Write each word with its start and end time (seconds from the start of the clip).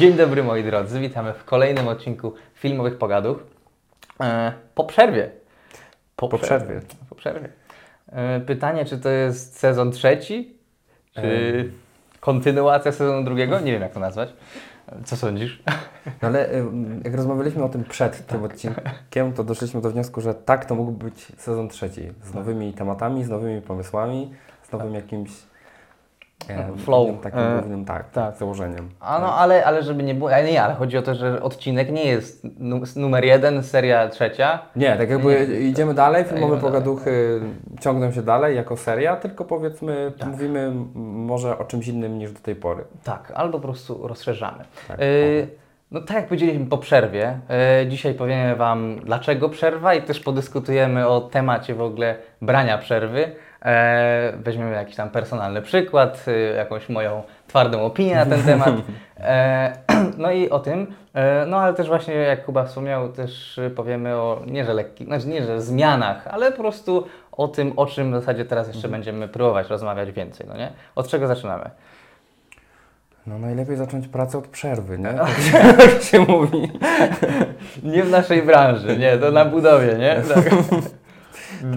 Dzień 0.00 0.12
dobry 0.12 0.42
moi 0.42 0.64
drodzy, 0.64 1.00
witamy 1.00 1.32
w 1.32 1.44
kolejnym 1.44 1.88
odcinku 1.88 2.34
Filmowych 2.54 2.98
Pogadów. 2.98 3.46
E, 4.20 4.52
po 4.74 4.84
przerwie. 4.84 5.30
Po 6.16 6.28
przerwie. 6.28 6.80
Po 7.08 7.14
przerwie. 7.14 7.48
E, 8.12 8.40
pytanie, 8.40 8.84
czy 8.84 8.98
to 8.98 9.08
jest 9.08 9.58
sezon 9.58 9.92
trzeci, 9.92 10.54
czy 11.14 11.72
kontynuacja 12.20 12.92
sezonu 12.92 13.24
drugiego? 13.24 13.60
Nie 13.60 13.72
wiem 13.72 13.82
jak 13.82 13.92
to 13.92 14.00
nazwać. 14.00 14.28
E, 14.88 15.04
Co 15.04 15.16
sądzisz? 15.16 15.62
No 16.22 16.28
ale 16.28 16.48
jak 17.04 17.14
rozmawialiśmy 17.14 17.64
o 17.64 17.68
tym 17.68 17.84
przed 17.84 18.26
tym 18.26 18.44
odcinkiem, 18.44 19.32
to 19.36 19.44
doszliśmy 19.44 19.80
do 19.80 19.90
wniosku, 19.90 20.20
że 20.20 20.34
tak, 20.34 20.64
to 20.64 20.74
mógłby 20.74 21.04
być 21.04 21.32
sezon 21.36 21.68
trzeci. 21.68 22.12
Z 22.22 22.34
nowymi 22.34 22.72
tematami, 22.72 23.24
z 23.24 23.28
nowymi 23.28 23.62
pomysłami, 23.62 24.34
z 24.62 24.72
nowym 24.72 24.94
jakimś 24.94 25.30
e, 25.30 25.49
Flow. 26.76 27.06
głównym 27.06 27.22
Takim 27.22 27.38
E, 27.40 27.52
głównym, 27.58 27.84
tak, 27.84 28.10
tak. 28.10 28.36
założeniem. 28.36 28.88
A 29.00 29.18
no, 29.18 29.34
ale, 29.38 29.64
ale 29.64 29.82
żeby 29.82 30.02
nie 30.02 30.14
było, 30.14 30.30
nie, 30.30 30.62
ale 30.62 30.74
chodzi 30.74 30.98
o 30.98 31.02
to, 31.02 31.14
że 31.14 31.42
odcinek 31.42 31.92
nie 31.92 32.04
jest 32.04 32.46
nu- 32.58 32.80
numer 32.96 33.24
jeden, 33.24 33.62
seria 33.62 34.08
trzecia. 34.08 34.58
Nie, 34.76 34.96
tak 34.96 35.10
jakby 35.10 35.46
Nie. 35.50 35.60
idziemy 35.60 35.94
dalej, 35.94 36.24
filmowe 36.24 36.46
dalej. 36.56 36.60
pogaduchy 36.62 37.40
ciągną 37.80 38.12
się 38.12 38.22
dalej 38.22 38.56
jako 38.56 38.76
seria, 38.76 39.16
tylko 39.16 39.44
powiedzmy, 39.44 40.12
Tak. 40.18 40.28
mówimy 40.28 40.72
może 40.94 41.58
o 41.58 41.64
czymś 41.64 41.88
innym 41.88 42.18
niż 42.18 42.32
do 42.32 42.40
tej 42.40 42.54
pory. 42.56 42.84
Tak, 43.04 43.32
albo 43.34 43.58
po 43.58 43.64
prostu 43.68 44.08
rozszerzamy. 44.08 44.64
Tak, 44.88 45.00
Y, 45.00 45.48
no 45.90 46.00
tak 46.00 46.16
jak 46.16 46.26
powiedzieliśmy 46.26 46.66
po 46.66 46.78
przerwie, 46.78 47.38
dzisiaj 47.88 48.14
powiemy 48.14 48.56
Wam 48.56 49.00
dlaczego 49.04 49.48
przerwa 49.48 49.94
i 49.94 50.02
też 50.02 50.20
podyskutujemy 50.20 51.08
o 51.08 51.20
temacie 51.20 51.74
w 51.74 51.80
ogóle 51.80 52.16
brania 52.42 52.78
przerwy. 52.78 53.32
E, 53.64 54.32
weźmiemy 54.36 54.72
jakiś 54.72 54.96
tam 54.96 55.10
personalny 55.10 55.62
przykład, 55.62 56.24
y, 56.28 56.54
jakąś 56.56 56.88
moją 56.88 57.22
twardą 57.46 57.82
opinię 57.82 58.14
na 58.16 58.26
ten 58.26 58.42
temat. 58.42 58.74
E, 59.16 59.72
no 60.18 60.32
i 60.32 60.50
o 60.50 60.58
tym, 60.58 60.94
e, 61.14 61.46
no 61.46 61.56
ale 61.56 61.74
też 61.74 61.88
właśnie 61.88 62.14
jak 62.14 62.44
Kuba 62.44 62.64
wspomniał, 62.64 63.12
też 63.12 63.60
powiemy 63.76 64.14
o 64.14 64.42
nie 64.46 64.64
że 64.64 64.74
lekkich, 64.74 65.06
znaczy 65.06 65.28
nie 65.28 65.44
że 65.44 65.60
zmianach, 65.60 66.26
ale 66.26 66.52
po 66.52 66.58
prostu 66.58 67.06
o 67.32 67.48
tym, 67.48 67.72
o 67.76 67.86
czym 67.86 68.10
w 68.10 68.14
zasadzie 68.14 68.44
teraz 68.44 68.68
jeszcze 68.68 68.88
będziemy 68.88 69.28
próbować 69.28 69.68
rozmawiać 69.68 70.12
więcej, 70.12 70.46
no 70.48 70.56
nie? 70.56 70.72
Od 70.94 71.08
czego 71.08 71.26
zaczynamy? 71.26 71.70
No 73.26 73.38
najlepiej 73.38 73.76
zacząć 73.76 74.08
pracę 74.08 74.38
od 74.38 74.48
przerwy, 74.48 74.98
nie? 74.98 75.14
Tak 75.18 75.30
się, 75.30 75.72
tak 75.72 76.02
się 76.02 76.20
mówi. 76.20 76.72
Nie 77.82 78.02
w 78.02 78.10
naszej 78.10 78.42
branży, 78.42 78.96
nie, 78.96 79.18
to 79.18 79.30
na 79.30 79.44
budowie, 79.44 79.94
nie? 79.98 80.22
Tak. 80.34 80.44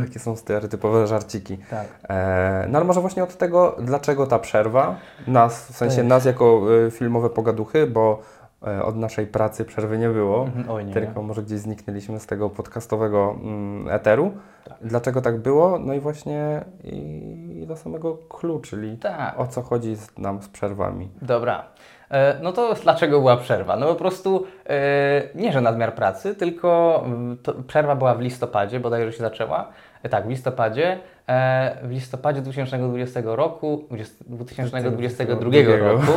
Takie 0.06 0.20
są 0.20 0.36
stereotypowe 0.36 1.08
żarciki. 1.08 1.58
tak. 1.70 1.88
E, 2.10 2.66
no 2.70 2.78
ale 2.78 2.88
może 2.88 3.02
właśnie 3.02 3.24
od 3.24 3.38
tego, 3.38 3.76
dlaczego 3.82 4.28
ta 4.28 4.40
przerwa, 4.40 4.96
nas, 5.28 5.72
w 5.72 5.78
sensie 5.78 5.98
Tak. 5.98 6.06
nas 6.06 6.26
jako 6.26 6.62
y, 6.88 6.92
filmowe 6.92 7.30
pogaduchy, 7.30 7.88
bo 7.88 8.20
e, 8.68 8.84
od 8.84 8.96
naszej 8.98 9.28
pracy 9.28 9.66
przerwy 9.66 9.98
nie 9.98 10.10
było, 10.10 10.44
Mhm, 10.44 10.70
Oj, 10.70 10.86
nie. 10.86 10.94
tylko 10.94 11.22
może 11.22 11.44
gdzieś 11.44 11.60
zniknęliśmy 11.60 12.20
z 12.20 12.26
tego 12.26 12.50
podcastowego 12.50 13.36
mm, 13.44 13.90
eteru. 13.90 14.32
Dlaczego 14.82 15.22
tak 15.22 15.38
było? 15.40 15.80
No 15.80 15.94
i 15.94 16.00
właśnie 16.00 16.66
i 16.84 17.66
do 17.68 17.76
samego 17.78 18.18
clue, 18.30 18.60
czyli 18.60 18.98
Tak. 18.98 19.40
o 19.40 19.48
co 19.48 19.62
chodzi 19.62 19.96
z, 19.96 20.18
nam 20.18 20.42
z 20.42 20.48
przerwami. 20.48 21.10
Dobra. 21.22 21.64
E, 22.14 22.40
No 22.42 22.52
to 22.52 22.74
dlaczego 22.84 23.20
była 23.20 23.38
przerwa? 23.38 23.76
No 23.76 23.88
po 23.88 23.96
prostu 23.96 24.46
e, 24.70 25.22
nie, 25.36 25.52
że 25.52 25.62
nadmiar 25.62 25.96
pracy, 25.96 26.36
tylko 26.36 27.02
mm, 27.06 27.38
przerwa 27.68 27.96
była 27.96 28.16
w 28.16 28.22
listopadzie, 28.22 28.80
bodajże 28.80 29.12
się 29.12 29.18
zaczęła. 29.20 29.68
E, 30.04 30.10
Tak, 30.10 30.26
w 30.28 30.30
listopadzie. 30.30 31.00
W 31.84 31.90
listopadzie 31.90 32.42
2020 32.42 33.22
roku, 33.24 33.86
20 33.88 34.16
2022 34.28 35.52
roku. 35.78 36.12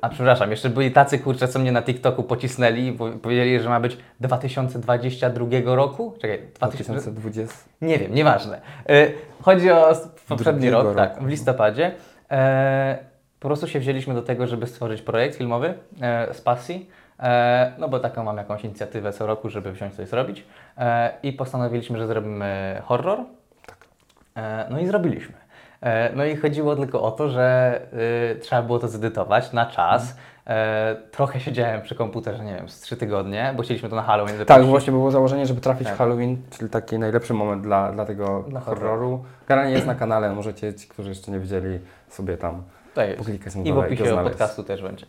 A 0.00 0.08
przepraszam, 0.08 0.50
jeszcze 0.50 0.70
byli 0.70 0.90
tacy 0.90 1.18
kurczę, 1.18 1.48
co 1.48 1.58
mnie 1.58 1.72
na 1.72 1.82
TikToku 1.82 2.22
pocisnęli, 2.22 2.92
bo 2.92 3.08
powiedzieli, 3.22 3.60
że 3.60 3.68
ma 3.68 3.80
być 3.80 3.96
2022 4.20 5.46
roku. 5.64 6.14
Czekaj, 6.20 6.42
2000, 6.54 6.92
2020. 7.10 7.54
Nie 7.82 7.98
wiem, 7.98 8.14
nieważne. 8.14 8.60
Chodzi 9.42 9.70
o 9.70 9.92
poprzedni 10.28 10.70
rok, 10.70 10.96
tak, 10.96 11.10
roku. 11.10 11.24
w 11.24 11.28
listopadzie. 11.28 11.92
Po 13.40 13.48
prostu 13.48 13.68
się 13.68 13.80
wzięliśmy 13.80 14.14
do 14.14 14.22
tego, 14.22 14.46
żeby 14.46 14.66
stworzyć 14.66 15.02
projekt 15.02 15.36
filmowy 15.36 15.74
e, 16.00 16.34
z 16.34 16.40
pasji. 16.40 16.90
E, 17.20 17.72
no 17.78 17.88
bo 17.88 18.00
taką 18.00 18.24
mam 18.24 18.36
jakąś 18.36 18.64
inicjatywę 18.64 19.12
co 19.12 19.26
roku, 19.26 19.48
żeby 19.48 19.72
wziąć 19.72 19.94
coś 19.94 20.08
zrobić. 20.08 20.44
E, 20.78 21.12
I 21.22 21.32
postanowiliśmy, 21.32 21.98
że 21.98 22.06
zrobimy 22.06 22.82
horror. 22.84 23.18
E, 24.36 24.66
no 24.70 24.78
i 24.80 24.86
zrobiliśmy. 24.86 25.34
E, 25.80 26.10
no 26.16 26.24
i 26.24 26.36
chodziło 26.36 26.76
tylko 26.76 27.02
o 27.02 27.10
to, 27.10 27.28
że 27.28 27.80
y, 28.36 28.40
trzeba 28.40 28.62
było 28.62 28.78
to 28.78 28.88
zedytować 28.88 29.52
na 29.52 29.66
czas. 29.66 30.16
E, 30.46 30.96
trochę 31.10 31.40
siedziałem 31.40 31.82
przy 31.82 31.94
komputerze, 31.94 32.44
nie 32.44 32.54
wiem, 32.54 32.68
z 32.68 32.80
trzy 32.80 32.96
tygodnie, 32.96 33.54
bo 33.56 33.62
chcieliśmy 33.62 33.88
to 33.88 33.96
na 33.96 34.02
Halloween 34.02 34.44
Tak, 34.46 34.64
właśnie 34.64 34.92
było 34.92 35.10
założenie, 35.10 35.46
żeby 35.46 35.60
trafić 35.60 35.86
Tak. 35.86 35.94
w 35.94 35.98
Halloween, 35.98 36.36
czyli 36.50 36.70
taki 36.70 36.98
najlepszy 36.98 37.34
moment 37.34 37.62
dla, 37.62 37.92
dla 37.92 38.04
tego 38.04 38.44
Dla 38.48 38.60
horroru. 38.60 38.88
horroru. 38.88 39.24
Generalnie 39.48 39.74
jest 39.74 39.86
na 39.86 39.94
kanale, 39.94 40.32
możecie 40.32 40.74
ci, 40.74 40.88
którzy 40.88 41.08
jeszcze 41.08 41.30
nie 41.32 41.40
widzieli, 41.40 41.78
sobie 42.08 42.36
tam 42.36 42.62
To 42.94 43.02
jest. 43.02 43.18
poklikać 43.18 43.54
na 43.54 43.62
I 43.62 43.72
w 43.72 43.78
opisie 43.78 44.04
podcastu 44.04 44.64
też 44.64 44.82
będzie. 44.82 45.06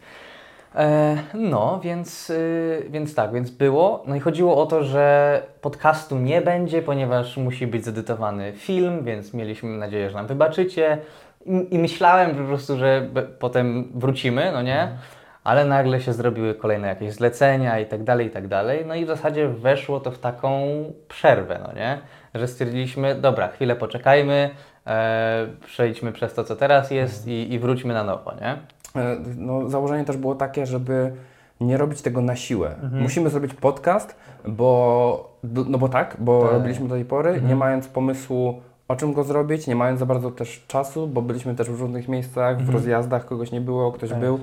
E, 0.76 1.18
no, 1.34 1.80
więc, 1.84 2.30
y, 2.30 2.86
więc 2.90 3.16
tak, 3.16 3.34
więc 3.34 3.50
było. 3.50 4.04
No 4.08 4.16
i 4.16 4.20
chodziło 4.20 4.62
o 4.62 4.66
to, 4.66 4.84
że 4.84 5.42
podcastu 5.62 6.18
nie 6.18 6.42
będzie, 6.42 6.82
ponieważ 6.82 7.38
musi 7.38 7.68
być 7.68 7.86
zedytowany 7.86 8.54
film, 8.54 9.04
więc 9.04 9.34
mieliśmy 9.34 9.78
nadzieję, 9.78 10.10
że 10.10 10.16
nam 10.16 10.28
wybaczycie. 10.28 10.98
I, 11.46 11.76
i 11.76 11.80
myślałem 11.80 12.36
po 12.36 12.44
prostu, 12.44 12.78
że 12.78 13.08
potem 13.40 13.92
wrócimy, 13.96 14.52
no 14.54 14.62
nie? 14.62 14.88
Ale 15.44 15.66
nagle 15.66 16.02
się 16.02 16.14
zrobiły 16.14 16.56
kolejne 16.56 16.88
jakieś 16.88 17.14
zlecenia 17.14 17.80
i 17.80 17.86
tak 17.86 18.04
dalej, 18.04 18.28
i 18.28 18.30
tak 18.30 18.48
dalej. 18.48 18.86
No 18.86 18.96
i 18.96 19.06
w 19.06 19.08
zasadzie 19.08 19.48
weszło 19.48 20.00
to 20.00 20.12
w 20.12 20.20
taką 20.20 20.62
przerwę, 21.08 21.60
no 21.68 21.74
nie? 21.74 21.98
Że 22.36 22.48
stwierdziliśmy, 22.48 23.16
dobra, 23.16 23.48
chwilę 23.48 23.76
poczekajmy, 23.76 24.50
e, 24.88 25.48
przejdźmy 25.66 26.12
przez 26.12 26.34
to, 26.34 26.44
co 26.44 26.56
teraz 26.56 26.92
jest 26.92 27.28
i, 27.28 27.54
i 27.54 27.60
wróćmy 27.60 27.94
na 27.94 28.04
nowo, 28.04 28.32
nie? 28.42 28.58
E, 29.02 29.18
No, 29.38 29.70
założenie 29.70 30.06
też 30.06 30.18
było 30.18 30.36
takie, 30.36 30.66
żeby 30.66 31.12
nie 31.62 31.78
robić 31.78 32.02
tego 32.02 32.22
na 32.22 32.36
siłę. 32.36 32.76
Mhm. 32.84 33.02
Musimy 33.04 33.30
zrobić 33.30 33.54
podcast, 33.54 34.16
bo, 34.48 35.30
no 35.68 35.78
bo 35.78 35.90
tak, 35.90 36.16
bo 36.20 36.42
Tak. 36.42 36.52
robiliśmy 36.52 36.88
do 36.88 36.96
tej 36.96 37.06
pory, 37.06 37.30
Mhm. 37.30 37.48
nie 37.48 37.56
mając 37.56 37.88
pomysłu 37.88 38.62
o 38.88 38.96
czym 38.96 39.14
go 39.14 39.24
zrobić, 39.24 39.68
nie 39.68 39.76
mając 39.76 40.00
za 40.00 40.06
bardzo 40.06 40.32
też 40.32 40.64
czasu, 40.68 41.08
bo 41.08 41.22
byliśmy 41.22 41.56
też 41.56 41.70
w 41.70 41.82
różnych 41.82 42.08
miejscach, 42.08 42.58
w 42.58 42.60
Mhm. 42.60 42.78
rozjazdach, 42.78 43.26
kogoś 43.26 43.52
nie 43.52 43.62
było, 43.62 43.92
ktoś 43.92 44.10
Tak. 44.10 44.20
był 44.20 44.40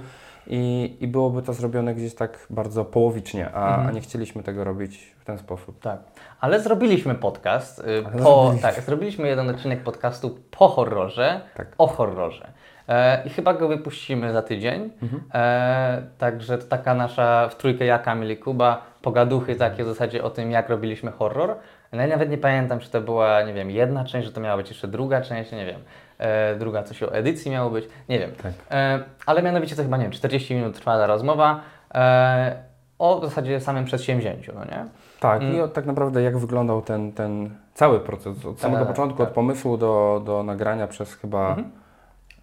i, 0.51 0.97
i 1.01 1.09
byłoby 1.09 1.43
to 1.43 1.53
zrobione 1.53 1.95
gdzieś 1.95 2.15
tak 2.15 2.47
bardzo 2.51 2.85
połowicznie, 2.85 3.51
a, 3.55 3.69
Mhm. 3.69 3.89
a 3.89 3.91
nie 3.93 4.01
chcieliśmy 4.01 4.43
tego 4.43 4.65
robić 4.65 5.15
w 5.21 5.25
ten 5.25 5.39
sposób. 5.39 5.81
Tak. 5.81 5.99
Ale 6.41 6.61
zrobiliśmy 6.61 7.15
podcast. 7.15 7.79
y, 7.79 7.83
Ale 7.85 8.03
po, 8.03 8.11
zrobiliśmy. 8.19 8.63
tak, 8.63 8.81
zrobiliśmy 8.81 9.29
jeden 9.29 9.51
odcinek 9.51 9.83
podcastu 9.83 10.39
po 10.51 10.69
horrorze, 10.69 11.41
Tak. 11.57 11.67
o 11.79 11.87
horrorze. 11.87 12.49
E, 12.89 13.23
I 13.27 13.31
chyba 13.31 13.55
go 13.55 13.69
wypuścimy 13.69 14.33
za 14.33 14.43
tydzień. 14.43 14.91
Mhm. 15.03 15.23
E, 15.35 16.03
także 16.19 16.59
to 16.59 16.67
taka 16.67 16.95
nasza 16.95 17.49
w 17.49 17.57
trójkę 17.57 17.85
ja, 17.85 17.99
Kamil 17.99 18.31
i 18.31 18.37
Kuba, 18.37 18.83
pogaduchy 19.03 19.55
takie 19.57 19.85
w 19.85 19.87
zasadzie 19.87 20.25
o 20.25 20.31
tym, 20.31 20.51
jak 20.51 20.69
robiliśmy 20.69 21.11
horror. 21.11 21.57
No 21.93 22.03
ja 22.03 22.09
nawet 22.09 22.31
nie 22.31 22.39
pamiętam, 22.39 22.79
czy 22.81 22.91
to 22.91 23.01
była, 23.01 23.43
nie 23.43 23.55
wiem, 23.55 23.71
jedna 23.71 24.05
część, 24.05 24.27
że 24.27 24.33
to 24.33 24.41
miała 24.41 24.57
być 24.57 24.69
jeszcze 24.69 24.89
druga 24.89 25.21
część, 25.21 25.53
nie 25.53 25.67
wiem. 25.67 25.81
E, 26.19 26.57
druga 26.57 26.83
coś 26.83 27.03
o 27.03 27.15
edycji 27.15 27.51
miało 27.51 27.71
być, 27.71 27.89
nie 28.09 28.19
wiem. 28.19 28.31
Tak. 28.43 28.53
E, 28.71 28.99
ale 29.27 29.43
mianowicie 29.43 29.77
to 29.77 29.83
chyba, 29.83 29.97
nie 29.97 30.03
wiem, 30.03 30.13
40 30.13 30.55
minut 30.55 30.75
trwa 30.75 30.99
ta 30.99 31.07
rozmowa 31.07 31.61
e, 31.95 32.57
o 32.99 33.21
w 33.21 33.25
zasadzie 33.25 33.61
samym 33.61 33.85
przedsięwzięciu, 33.85 34.53
no 34.55 34.65
nie? 34.65 34.85
Tak, 35.21 35.43
Mm. 35.43 35.57
i 35.57 35.71
tak 35.71 35.87
naprawdę 35.87 36.23
jak 36.23 36.39
wyglądał 36.39 36.83
ten, 36.83 37.13
ten 37.13 37.51
cały 37.75 38.01
proces, 38.01 38.47
od 38.47 38.61
samego 38.61 38.79
Tak, 38.85 38.89
początku, 38.89 39.19
tak. 39.19 39.29
od 39.29 39.35
pomysłu 39.35 39.77
do, 39.77 40.23
do 40.27 40.43
nagrania 40.43 40.87
przez 40.87 41.15
chyba... 41.15 41.49
Mhm. 41.49 41.71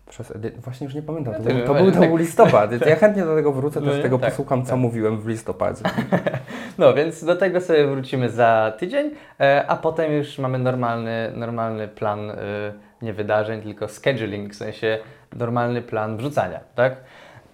Przez 0.09 0.31
edy... 0.35 0.51
Właśnie 0.51 0.85
już 0.85 0.95
nie 0.95 1.01
pamiętam, 1.01 1.33
to, 1.33 1.39
był, 1.41 1.65
to 1.65 1.73
był, 1.73 1.91
to 1.91 1.99
był 1.99 2.15
listopad. 2.17 2.85
Ja 2.87 2.95
chętnie 3.05 3.23
do 3.25 3.35
tego 3.35 3.51
wrócę, 3.51 3.79
No 3.81 3.85
też 3.87 3.97
nie? 3.97 4.03
tego 4.03 4.19
Tak, 4.19 4.29
posłucham, 4.29 4.63
co 4.63 4.69
tak. 4.69 4.79
mówiłem 4.79 5.21
w 5.21 5.27
listopadzie. 5.27 5.81
No, 6.77 6.93
więc 6.93 7.23
do 7.23 7.35
tego 7.35 7.61
sobie 7.61 7.87
wrócimy 7.87 8.29
za 8.29 8.73
tydzień, 8.79 9.11
e, 9.39 9.65
a 9.67 9.75
potem 9.75 10.11
już 10.11 10.39
mamy 10.39 10.59
normalny, 10.59 11.31
normalny 11.35 11.87
plan 11.87 12.29
e, 12.29 12.35
nie 13.01 13.13
wydarzeń, 13.13 13.61
tylko 13.61 13.87
scheduling, 13.87 14.53
w 14.53 14.55
sensie 14.55 14.99
normalny 15.35 15.81
plan 15.81 16.17
wrzucania, 16.17 16.59
tak? 16.75 16.95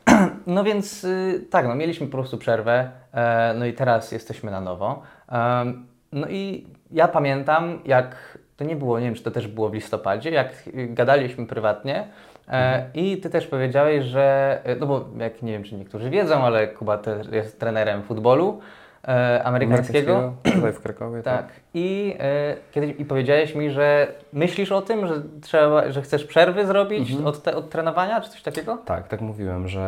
No 0.47 0.63
więc 0.63 1.03
y, 1.03 1.47
tak, 1.49 1.67
no 1.67 1.75
mieliśmy 1.75 2.07
po 2.07 2.11
prostu 2.11 2.37
przerwę, 2.37 2.91
e, 3.13 3.53
no 3.57 3.65
i 3.65 3.73
teraz 3.73 4.11
jesteśmy 4.11 4.51
na 4.51 4.61
nowo. 4.61 5.01
Em, 5.29 5.85
No 6.13 6.27
i 6.27 6.67
ja 6.91 7.07
pamiętam, 7.07 7.79
jak 7.85 8.37
to 8.57 8.63
nie 8.65 8.75
było, 8.75 8.99
nie 8.99 9.05
wiem, 9.05 9.15
czy 9.15 9.23
to 9.23 9.31
też 9.31 9.47
było 9.47 9.69
w 9.69 9.73
listopadzie, 9.73 10.29
jak 10.31 10.53
gadaliśmy 10.73 11.45
prywatnie 11.45 12.07
e, 12.47 12.85
i 12.93 13.17
Ty 13.17 13.29
też 13.29 13.47
powiedziałeś, 13.47 14.05
że, 14.05 14.59
e, 14.63 14.75
no 14.75 14.87
bo 14.87 15.05
jak 15.19 15.41
nie 15.41 15.51
wiem, 15.51 15.63
czy 15.63 15.75
niektórzy 15.75 16.09
wiedzą, 16.09 16.35
ale 16.43 16.67
Kuba 16.67 16.97
też 16.97 17.27
jest 17.31 17.59
trenerem 17.59 18.03
futbolu, 18.03 18.59
e, 19.07 19.43
amerykańskiego. 19.43 20.33
Tutaj 20.43 20.73
w 20.73 20.79
Krakowie. 20.81 21.21
Tak. 21.23 21.45
I, 21.73 22.15
e, 22.19 22.55
kiedy, 22.71 22.87
I 22.87 23.05
powiedziałeś 23.05 23.55
mi, 23.55 23.69
że 23.71 24.07
myślisz 24.33 24.71
o 24.71 24.81
tym, 24.81 25.07
że, 25.07 25.13
trzeba, 25.41 25.91
że 25.91 26.01
chcesz 26.01 26.25
przerwy 26.25 26.65
zrobić 26.65 27.09
Mhm. 27.11 27.27
od, 27.27 27.43
te, 27.43 27.55
od 27.55 27.69
trenowania, 27.69 28.21
czy 28.21 28.29
coś 28.29 28.41
takiego? 28.41 28.77
Tak, 28.85 29.07
tak 29.07 29.21
mówiłem, 29.21 29.67
że 29.67 29.81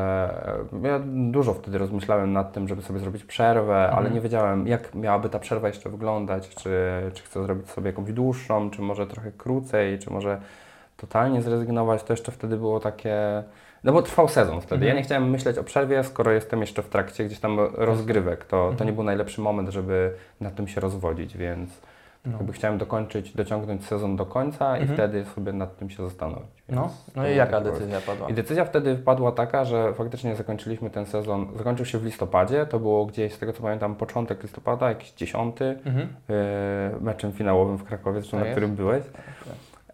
e, 0.83 0.87
ja 0.87 0.99
dużo 1.05 1.53
wtedy 1.53 1.77
rozmyślałem 1.77 2.33
nad 2.33 2.53
tym, 2.53 2.67
żeby 2.67 2.81
sobie 2.81 2.99
zrobić 2.99 3.23
przerwę, 3.23 3.75
ale 3.75 3.91
Mhm. 3.97 4.13
nie 4.13 4.21
wiedziałem, 4.21 4.67
jak 4.67 4.95
miałaby 4.95 5.29
ta 5.29 5.39
przerwa 5.39 5.67
jeszcze 5.67 5.89
wyglądać, 5.89 6.49
czy, 6.55 6.69
czy 7.13 7.23
chcę 7.23 7.43
zrobić 7.43 7.69
sobie 7.69 7.87
jakąś 7.89 8.11
dłuższą, 8.13 8.69
czy 8.69 8.81
może 8.81 9.07
trochę 9.07 9.31
krócej, 9.31 9.99
czy 9.99 10.09
może 10.13 10.37
totalnie 10.97 11.41
zrezygnować. 11.41 12.03
To 12.03 12.13
jeszcze 12.13 12.31
wtedy 12.31 12.57
było 12.57 12.79
takie. 12.79 13.43
No 13.83 13.93
bo 13.93 14.01
trwał 14.01 14.27
sezon 14.27 14.61
wtedy. 14.61 14.75
Mhm. 14.75 14.89
Ja 14.89 14.95
nie 14.95 15.03
chciałem 15.03 15.29
myśleć 15.29 15.57
o 15.57 15.63
przerwie, 15.63 16.03
skoro 16.03 16.31
jestem 16.31 16.61
jeszcze 16.61 16.83
w 16.83 16.89
trakcie 16.89 17.25
gdzieś 17.25 17.39
tam 17.39 17.59
rozgrywek. 17.73 18.45
To, 18.45 18.47
to 18.57 18.69
Mhm. 18.69 18.87
nie 18.89 18.93
był 18.93 19.03
najlepszy 19.03 19.41
moment, 19.41 19.69
żeby 19.69 20.13
nad 20.41 20.55
tym 20.55 20.67
się 20.67 20.81
rozwodzić, 20.81 21.37
więc 21.37 21.81
No. 22.25 22.31
jakby 22.37 22.53
chciałem 22.53 22.77
dokończyć, 22.77 23.33
dociągnąć 23.35 23.85
sezon 23.85 24.15
do 24.15 24.25
końca 24.25 24.77
i 24.77 24.81
Mhm. 24.81 24.97
wtedy 24.97 25.25
sobie 25.25 25.53
nad 25.53 25.77
tym 25.77 25.89
się 25.89 26.03
zastanowić. 26.03 26.49
No, 26.69 26.89
no 27.15 27.23
to 27.23 27.29
i 27.29 27.35
jaka 27.35 27.61
decyzja 27.61 28.01
padła? 28.01 28.29
i 28.29 28.33
decyzja 28.33 28.65
wtedy 28.65 28.95
padła 28.95 29.31
taka, 29.31 29.65
że 29.65 29.93
faktycznie 29.93 30.35
zakończyliśmy 30.35 30.89
ten 30.89 31.05
sezon. 31.05 31.47
Zakończył 31.57 31.85
się 31.85 31.97
w 31.97 32.05
listopadzie, 32.05 32.65
to 32.65 32.79
było 32.79 33.05
gdzieś, 33.05 33.33
z 33.33 33.39
tego 33.39 33.53
co 33.53 33.61
pamiętam, 33.63 33.95
początek 33.95 34.43
listopada, 34.43 34.89
jakiś 34.89 35.11
dziesiąty, 35.11 35.65
Mhm. 35.85 36.07
yy, 36.29 36.35
meczem 37.01 37.31
finałowym 37.31 37.77
w 37.77 37.83
Krakowie, 37.83 38.19
zresztą 38.21 38.37
Tak 38.37 38.45
na 38.47 38.51
którym 38.51 38.75
byłeś. 38.75 39.03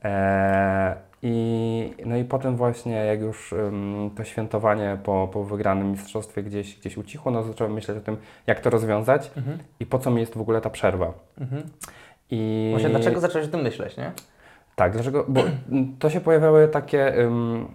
E, 0.03 0.95
i, 1.23 1.93
no 2.05 2.17
i 2.17 2.23
potem 2.23 2.55
właśnie, 2.55 2.91
jak 2.95 3.21
już 3.21 3.53
ym, 3.53 4.09
to 4.17 4.23
świętowanie 4.23 4.97
po, 5.03 5.29
po 5.33 5.43
wygranym 5.43 5.91
mistrzostwie 5.91 6.43
gdzieś, 6.43 6.79
gdzieś 6.79 6.97
ucichło, 6.97 7.31
no 7.31 7.43
zacząłem 7.43 7.73
myśleć 7.73 7.97
o 7.97 8.01
tym, 8.01 8.17
jak 8.47 8.59
to 8.59 8.69
rozwiązać 8.69 9.31
Mhm. 9.37 9.57
i 9.79 9.85
po 9.85 9.99
co 9.99 10.11
mi 10.11 10.19
jest 10.21 10.37
w 10.37 10.41
ogóle 10.41 10.61
ta 10.61 10.69
przerwa. 10.69 11.13
Mhm. 11.41 11.63
I 12.31 12.69
Właśnie 12.73 12.89
dlaczego 12.89 13.19
zacząłeś 13.19 13.47
o 13.47 13.51
tym 13.51 13.61
myśleć, 13.61 13.97
nie? 13.97 14.11
tak, 14.75 14.91
dlaczego? 14.93 15.25
Bo 15.27 15.41
mm, 15.71 15.95
to 15.99 16.09
się 16.09 16.21
pojawiały 16.21 16.67
takie 16.67 17.17
ym, 17.19 17.67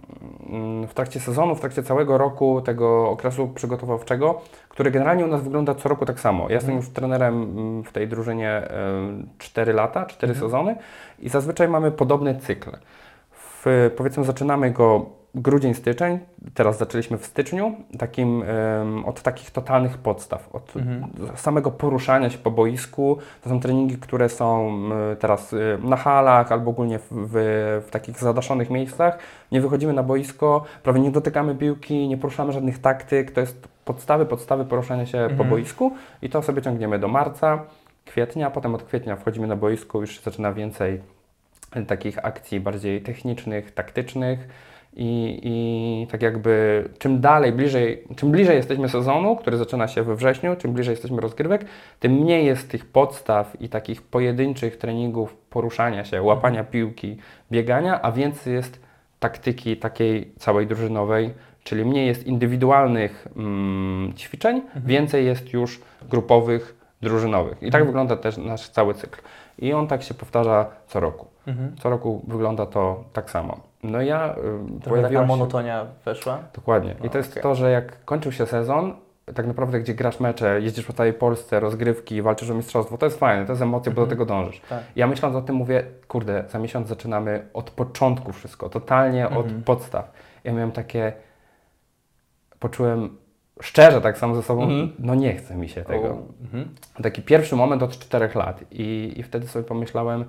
w 0.88 0.94
trakcie 0.94 1.20
sezonu, 1.20 1.54
w 1.54 1.60
trakcie 1.60 1.82
całego 1.82 2.18
roku, 2.18 2.60
tego 2.60 3.10
okresu 3.10 3.48
przygotowawczego, 3.48 4.40
który 4.68 4.90
generalnie 4.90 5.24
u 5.24 5.28
nas 5.28 5.42
wygląda 5.42 5.74
co 5.74 5.88
roku 5.88 6.06
tak 6.06 6.20
samo. 6.20 6.48
Ja 6.48 6.54
jestem 6.54 6.76
już 6.76 6.88
trenerem 6.88 7.42
ym, 7.58 7.84
w 7.84 7.92
tej 7.92 8.08
drużynie 8.08 8.62
ym, 8.98 9.28
4 9.38 9.72
lata, 9.72 10.06
4 10.06 10.32
Mhm. 10.32 10.46
sezony 10.50 10.76
i 11.18 11.28
zazwyczaj 11.28 11.68
mamy 11.68 11.90
podobny 11.90 12.34
cykl. 12.40 12.70
W, 13.64 13.90
powiedzmy 13.96 14.24
zaczynamy 14.24 14.70
go 14.70 15.06
grudzień, 15.34 15.74
styczeń, 15.74 16.18
teraz 16.54 16.78
zaczęliśmy 16.78 17.18
w 17.18 17.26
styczniu, 17.26 17.74
takim, 17.98 18.42
ym, 18.82 19.04
od 19.04 19.22
takich 19.22 19.50
totalnych 19.50 19.98
podstaw, 19.98 20.54
od 20.54 20.76
Mhm. 20.76 21.06
samego 21.36 21.70
poruszania 21.70 22.30
się 22.30 22.38
po 22.38 22.50
boisku. 22.50 23.18
To 23.42 23.48
są 23.50 23.60
treningi, 23.60 23.96
które 23.96 24.28
są 24.28 24.78
y, 25.12 25.16
teraz 25.16 25.52
y, 25.52 25.78
na 25.82 25.96
halach 25.96 26.52
albo 26.52 26.70
ogólnie 26.70 26.98
w, 26.98 27.06
w, 27.10 27.32
w 27.86 27.90
takich 27.90 28.18
zadaszonych 28.18 28.70
miejscach. 28.70 29.18
Nie 29.52 29.60
wychodzimy 29.60 29.92
na 29.92 30.02
boisko, 30.02 30.64
prawie 30.82 31.00
nie 31.00 31.10
dotykamy 31.10 31.54
piłki, 31.54 32.08
nie 32.08 32.16
poruszamy 32.16 32.52
żadnych 32.52 32.78
taktyk. 32.78 33.30
To 33.30 33.40
jest 33.40 33.68
podstawy, 33.84 34.26
podstawy 34.26 34.64
poruszania 34.64 35.06
się 35.06 35.18
po 35.18 35.30
Mhm. 35.30 35.50
boisku 35.50 35.92
i 36.22 36.28
to 36.30 36.42
sobie 36.42 36.62
ciągniemy 36.62 36.98
do 36.98 37.08
marca, 37.08 37.62
kwietnia, 38.04 38.50
potem 38.50 38.74
od 38.74 38.82
kwietnia 38.82 39.16
wchodzimy 39.16 39.46
na 39.46 39.56
boisko, 39.56 40.00
już 40.00 40.10
się 40.10 40.20
zaczyna 40.22 40.52
więcej 40.52 41.00
takich 41.86 42.24
akcji 42.24 42.60
bardziej 42.60 43.02
technicznych, 43.02 43.70
taktycznych. 43.70 44.48
I, 44.96 45.40
I 45.42 46.06
tak 46.06 46.22
jakby 46.22 46.84
czym 46.98 47.20
dalej, 47.20 47.52
bliżej, 47.52 48.04
czym 48.16 48.30
bliżej 48.30 48.56
jesteśmy 48.56 48.88
sezonu, 48.88 49.36
który 49.36 49.56
zaczyna 49.56 49.88
się 49.88 50.02
we 50.02 50.16
wrześniu, 50.16 50.56
czym 50.56 50.72
bliżej 50.72 50.92
jesteśmy 50.92 51.20
rozgrywek, 51.20 51.64
tym 52.00 52.12
mniej 52.12 52.46
jest 52.46 52.70
tych 52.70 52.86
podstaw 52.86 53.60
i 53.60 53.68
takich 53.68 54.02
pojedynczych 54.02 54.76
treningów 54.76 55.36
poruszania 55.50 56.04
się, 56.04 56.22
łapania 56.22 56.64
piłki, 56.64 57.16
biegania, 57.50 58.02
a 58.02 58.12
więcej 58.12 58.54
jest 58.54 58.80
taktyki 59.18 59.76
takiej 59.76 60.32
całej 60.38 60.66
drużynowej, 60.66 61.34
czyli 61.64 61.84
mniej 61.84 62.06
jest 62.06 62.26
indywidualnych 62.26 63.28
mm, 63.36 64.14
ćwiczeń, 64.16 64.62
więcej 64.76 65.26
jest 65.26 65.52
już 65.52 65.80
grupowych, 66.08 66.76
drużynowych. 67.02 67.62
I 67.62 67.70
tak 67.70 67.86
wygląda 67.86 68.16
też 68.16 68.36
nasz 68.36 68.68
cały 68.68 68.94
cykl. 68.94 69.20
I 69.58 69.72
on 69.72 69.86
tak 69.86 70.02
się 70.02 70.14
powtarza 70.14 70.66
co 70.86 71.00
roku. 71.00 71.33
Mhm. 71.46 71.76
Co 71.82 71.90
roku 71.90 72.24
wygląda 72.28 72.66
to 72.66 73.04
tak 73.12 73.30
samo. 73.30 73.60
No 73.82 74.02
i 74.02 74.06
ja 74.06 74.30
y, 74.32 74.34
Trochę 74.34 74.78
taka 74.80 74.90
pojawiła 74.90 75.22
się... 75.22 75.28
monotonia 75.28 75.86
weszła. 76.04 76.38
Dokładnie. 76.54 76.94
No, 77.00 77.06
I 77.06 77.10
to 77.10 77.18
jest 77.18 77.30
okej. 77.30 77.42
to, 77.42 77.54
że 77.54 77.70
jak 77.70 78.04
kończył 78.04 78.32
się 78.32 78.46
sezon, 78.46 78.94
tak 79.34 79.46
naprawdę 79.46 79.80
gdzie 79.80 79.94
grasz 79.94 80.20
mecze, 80.20 80.60
jeździsz 80.60 80.86
po 80.86 80.92
całej 80.92 81.12
Polsce, 81.12 81.60
rozgrywki, 81.60 82.22
walczysz 82.22 82.50
o 82.50 82.54
mistrzostwo, 82.54 82.98
to 82.98 83.06
jest 83.06 83.18
fajne, 83.18 83.46
to 83.46 83.52
jest 83.52 83.62
emocja, 83.62 83.92
bo 83.92 83.96
do 83.96 84.02
Mhm. 84.02 84.10
tego 84.10 84.26
dążysz. 84.26 84.60
Tak. 84.68 84.82
Ja 84.96 85.06
myśląc 85.06 85.36
o 85.36 85.42
tym 85.42 85.56
mówię, 85.56 85.84
kurde, 86.08 86.44
za 86.48 86.58
miesiąc 86.58 86.88
zaczynamy 86.88 87.46
od 87.54 87.70
początku 87.70 88.32
wszystko, 88.32 88.68
totalnie 88.68 89.28
od 89.28 89.44
Mhm. 89.46 89.62
podstaw. 89.62 90.12
Ja 90.44 90.52
miałem 90.52 90.72
takie, 90.72 91.12
poczułem 92.58 93.16
szczerze 93.60 94.00
tak 94.00 94.18
samo 94.18 94.34
ze 94.34 94.42
sobą, 94.42 94.62
Mhm. 94.62 94.92
no 94.98 95.14
nie 95.14 95.34
chce 95.36 95.56
mi 95.56 95.68
się 95.68 95.82
tego. 95.82 96.18
Mhm. 96.42 96.68
Taki 97.02 97.22
pierwszy 97.22 97.56
moment 97.56 97.82
od 97.82 97.98
czterech 97.98 98.34
lat 98.34 98.64
i, 98.70 99.12
i 99.16 99.22
wtedy 99.22 99.46
sobie 99.48 99.64
pomyślałem, 99.64 100.24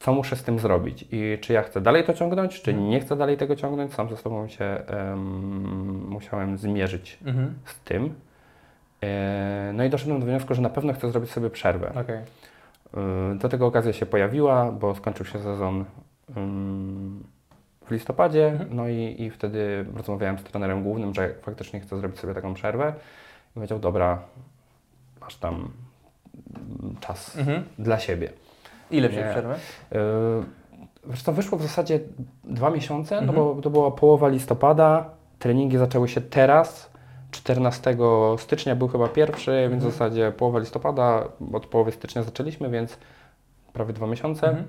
co 0.00 0.12
muszę 0.12 0.36
z 0.36 0.42
tym 0.42 0.58
zrobić 0.58 1.04
i 1.12 1.38
czy 1.40 1.52
ja 1.52 1.62
chcę 1.62 1.80
dalej 1.80 2.04
to 2.04 2.12
ciągnąć, 2.14 2.62
czy 2.62 2.74
nie 2.74 3.00
chcę 3.00 3.16
dalej 3.16 3.36
tego 3.36 3.56
ciągnąć. 3.56 3.94
Sam 3.94 4.08
ze 4.08 4.16
sobą 4.16 4.48
się 4.48 4.64
em, 4.64 6.08
musiałem 6.08 6.58
zmierzyć 6.58 7.18
Mhm. 7.26 7.54
z 7.64 7.80
tym. 7.80 8.14
E, 9.02 9.70
no 9.74 9.84
i 9.84 9.90
doszedłem 9.90 10.20
do 10.20 10.26
wniosku, 10.26 10.54
że 10.54 10.62
na 10.62 10.70
pewno 10.70 10.92
chcę 10.92 11.10
zrobić 11.10 11.30
sobie 11.30 11.50
przerwę. 11.50 11.92
Okej. 12.00 12.18
Y, 13.34 13.38
Do 13.38 13.48
tego 13.48 13.66
okazja 13.66 13.92
się 13.92 14.06
pojawiła, 14.06 14.72
bo 14.72 14.94
skończył 14.94 15.26
się 15.26 15.38
sezon 15.38 15.84
ym, 16.36 17.24
w 17.86 17.90
listopadzie, 17.90 18.46
Mhm. 18.46 18.76
no 18.76 18.88
i, 18.88 19.16
i 19.18 19.30
wtedy 19.30 19.84
rozmawiałem 19.96 20.38
z 20.38 20.42
trenerem 20.42 20.82
głównym, 20.82 21.14
że 21.14 21.34
faktycznie 21.42 21.80
chcę 21.80 21.96
zrobić 21.98 22.18
sobie 22.18 22.34
taką 22.34 22.54
przerwę. 22.54 22.92
I 23.50 23.54
powiedział, 23.54 23.78
dobra, 23.78 24.22
masz 25.20 25.36
tam 25.36 25.70
czas 27.00 27.38
Mhm. 27.38 27.64
dla 27.78 27.98
siebie. 27.98 28.30
Ile 28.90 29.08
wziąłeś 29.08 29.30
przerwy? 29.30 29.54
Yy, 29.92 29.98
Zresztą 31.06 31.32
wyszło 31.32 31.58
w 31.58 31.62
zasadzie 31.62 32.00
dwa 32.44 32.70
miesiące, 32.70 33.18
Mhm. 33.18 33.36
no 33.38 33.54
bo 33.54 33.62
to 33.62 33.70
była 33.70 33.90
połowa 33.90 34.28
listopada, 34.28 35.10
treningi 35.38 35.78
zaczęły 35.78 36.08
się 36.08 36.20
teraz, 36.20 36.90
14 37.30 37.96
stycznia 38.38 38.76
był 38.76 38.88
chyba 38.88 39.08
pierwszy, 39.08 39.50
więc 39.50 39.72
Mhm. 39.72 39.90
w 39.90 39.94
zasadzie 39.94 40.32
połowa 40.32 40.58
listopada, 40.58 41.24
od 41.52 41.66
połowy 41.66 41.92
stycznia 41.92 42.22
zaczęliśmy, 42.22 42.70
więc 42.70 42.98
prawie 43.72 43.92
dwa 43.92 44.06
miesiące. 44.06 44.48
Mhm. 44.48 44.66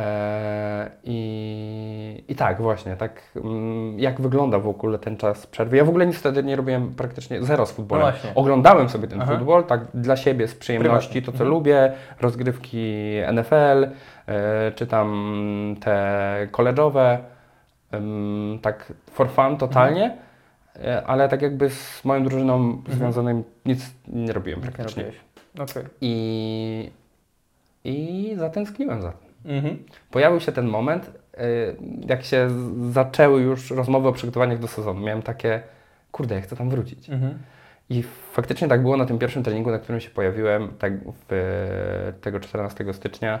E, 0.00 0.90
i, 1.04 2.24
I 2.28 2.34
tak, 2.34 2.62
właśnie, 2.62 2.96
tak 2.96 3.22
mm, 3.36 3.98
jak 3.98 4.20
wygląda 4.20 4.58
w 4.58 4.68
ogóle 4.68 4.98
ten 4.98 5.16
czas 5.16 5.46
przerwy. 5.46 5.76
Ja 5.76 5.84
w 5.84 5.88
ogóle 5.88 6.06
nic 6.06 6.16
wtedy 6.16 6.42
nie 6.42 6.56
robiłem 6.56 6.94
praktycznie 6.94 7.42
zero 7.42 7.66
z 7.66 7.72
futbolem. 7.72 8.12
No. 8.24 8.30
Oglądałem 8.34 8.88
sobie 8.88 9.08
ten 9.08 9.20
Aha. 9.22 9.32
futbol, 9.36 9.64
tak 9.64 9.80
dla 9.94 10.16
siebie, 10.16 10.48
z 10.48 10.54
przyjemności, 10.54 11.10
Prywatnie. 11.12 11.22
to 11.32 11.38
co 11.38 11.44
Mhm. 11.44 11.50
lubię, 11.50 11.92
rozgrywki 12.20 13.16
NFL, 13.32 13.88
e, 14.26 14.72
czy 14.74 14.86
tam 14.86 15.76
te 15.80 16.48
koleżowe, 16.50 17.18
tak 18.62 18.92
for 19.10 19.30
fun 19.30 19.56
totalnie, 19.56 20.16
e, 20.84 21.02
ale 21.06 21.28
tak 21.28 21.42
jakby 21.42 21.70
z 21.70 22.04
moją 22.04 22.24
drużyną 22.24 22.82
związanym 22.88 23.44
nic 23.66 23.94
nie 24.08 24.32
robiłem 24.32 24.60
Nie 24.60 24.66
praktycznie. 24.70 25.02
robiłeś. 25.02 25.24
Okej. 25.70 25.84
I, 26.00 26.90
I 27.84 28.32
zatęskniłem 28.36 29.02
za 29.02 29.12
tym. 29.12 29.29
Mhm. 29.44 29.78
Pojawił 30.10 30.40
się 30.40 30.52
ten 30.52 30.66
moment, 30.66 31.10
y, 31.34 31.40
jak 32.08 32.24
się 32.24 32.48
zaczęły 32.90 33.40
już 33.42 33.70
rozmowy 33.70 34.08
o 34.08 34.12
przygotowaniach 34.12 34.58
do 34.58 34.68
sezonu. 34.68 35.00
Miałem 35.00 35.22
takie, 35.22 35.62
kurde, 36.12 36.34
ja 36.34 36.40
chcę 36.40 36.56
tam 36.56 36.70
wrócić. 36.70 37.10
Mhm. 37.10 37.38
I 37.90 38.02
faktycznie 38.32 38.68
tak 38.68 38.82
było 38.82 38.96
na 38.96 39.06
tym 39.06 39.18
pierwszym 39.18 39.42
treningu, 39.42 39.70
na 39.70 39.78
którym 39.78 40.00
się 40.00 40.10
pojawiłem, 40.10 40.68
tak 40.78 40.92
w, 41.28 42.12
tego 42.20 42.40
14 42.40 42.92
stycznia. 42.94 43.38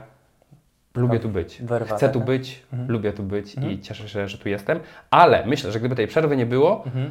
Lubię 0.94 1.12
Tak. 1.14 1.22
tu 1.22 1.28
być. 1.28 1.62
Chcę 1.86 2.08
tu 2.08 2.18
taka. 2.18 2.26
być, 2.26 2.62
Mhm. 2.72 2.90
lubię 2.90 3.12
tu 3.12 3.22
być 3.22 3.56
Mhm. 3.56 3.74
i 3.74 3.80
cieszę 3.80 4.08
się, 4.08 4.28
że 4.28 4.38
tu 4.38 4.48
jestem. 4.48 4.80
Ale 5.10 5.46
myślę, 5.46 5.72
że 5.72 5.78
gdyby 5.78 5.94
tej 5.94 6.06
przerwy 6.06 6.36
nie 6.36 6.46
było, 6.46 6.82
Mhm. 6.86 7.10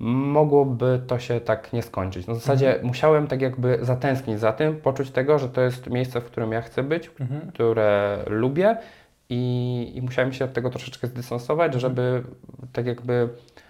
Mogłoby 0.00 1.00
to 1.06 1.18
się 1.18 1.40
tak 1.40 1.72
nie 1.72 1.82
skończyć. 1.82 2.26
No 2.26 2.34
w 2.34 2.38
zasadzie 2.38 2.66
Mhm. 2.68 2.86
musiałem 2.86 3.26
tak 3.26 3.42
jakby 3.42 3.78
zatęsknić 3.82 4.40
za 4.40 4.52
tym, 4.52 4.76
poczuć 4.76 5.10
tego, 5.10 5.38
że 5.38 5.48
to 5.48 5.60
jest 5.60 5.90
miejsce, 5.90 6.20
w 6.20 6.24
którym 6.24 6.52
ja 6.52 6.60
chcę 6.62 6.82
być, 6.82 7.10
Mhm. 7.20 7.40
które 7.52 8.18
lubię 8.26 8.76
i, 9.30 9.92
i 9.94 10.02
musiałem 10.02 10.32
się 10.32 10.44
od 10.44 10.52
tego 10.52 10.70
troszeczkę 10.70 11.06
zdystansować, 11.06 11.74
Mhm. 11.74 11.80
żeby 11.80 12.22
tak 12.72 12.86
jakby 12.86 13.28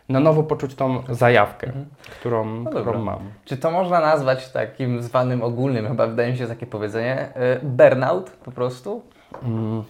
na 0.08 0.20
nowo 0.20 0.42
poczuć 0.42 0.74
tą 0.74 1.02
zajawkę, 1.08 1.66
Mhm. 1.66 1.86
którą, 2.20 2.44
No 2.44 2.70
którą 2.70 3.02
mam. 3.04 3.18
Czy 3.44 3.56
to 3.56 3.70
można 3.70 4.00
nazwać 4.00 4.48
takim 4.52 5.02
zwanym 5.02 5.42
ogólnym, 5.42 5.88
chyba 5.88 6.06
wydaje 6.06 6.32
mi 6.32 6.38
się 6.38 6.46
takie 6.46 6.66
powiedzenie, 6.66 7.28
y, 7.62 7.66
burnout 7.66 8.30
po 8.30 8.50
prostu? 8.50 9.02
Mm, 9.42 9.84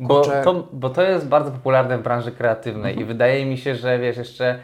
Bo 0.00 0.20
to, 0.20 0.68
bo 0.72 0.90
to 0.90 1.02
jest 1.02 1.28
bardzo 1.28 1.50
popularne 1.50 1.98
w 1.98 2.02
branży 2.02 2.32
kreatywnej 2.32 2.92
Mhm. 2.92 3.00
i 3.00 3.04
wydaje 3.04 3.46
mi 3.46 3.58
się, 3.58 3.74
że 3.74 3.98
wiesz, 3.98 4.16
jeszcze 4.16 4.58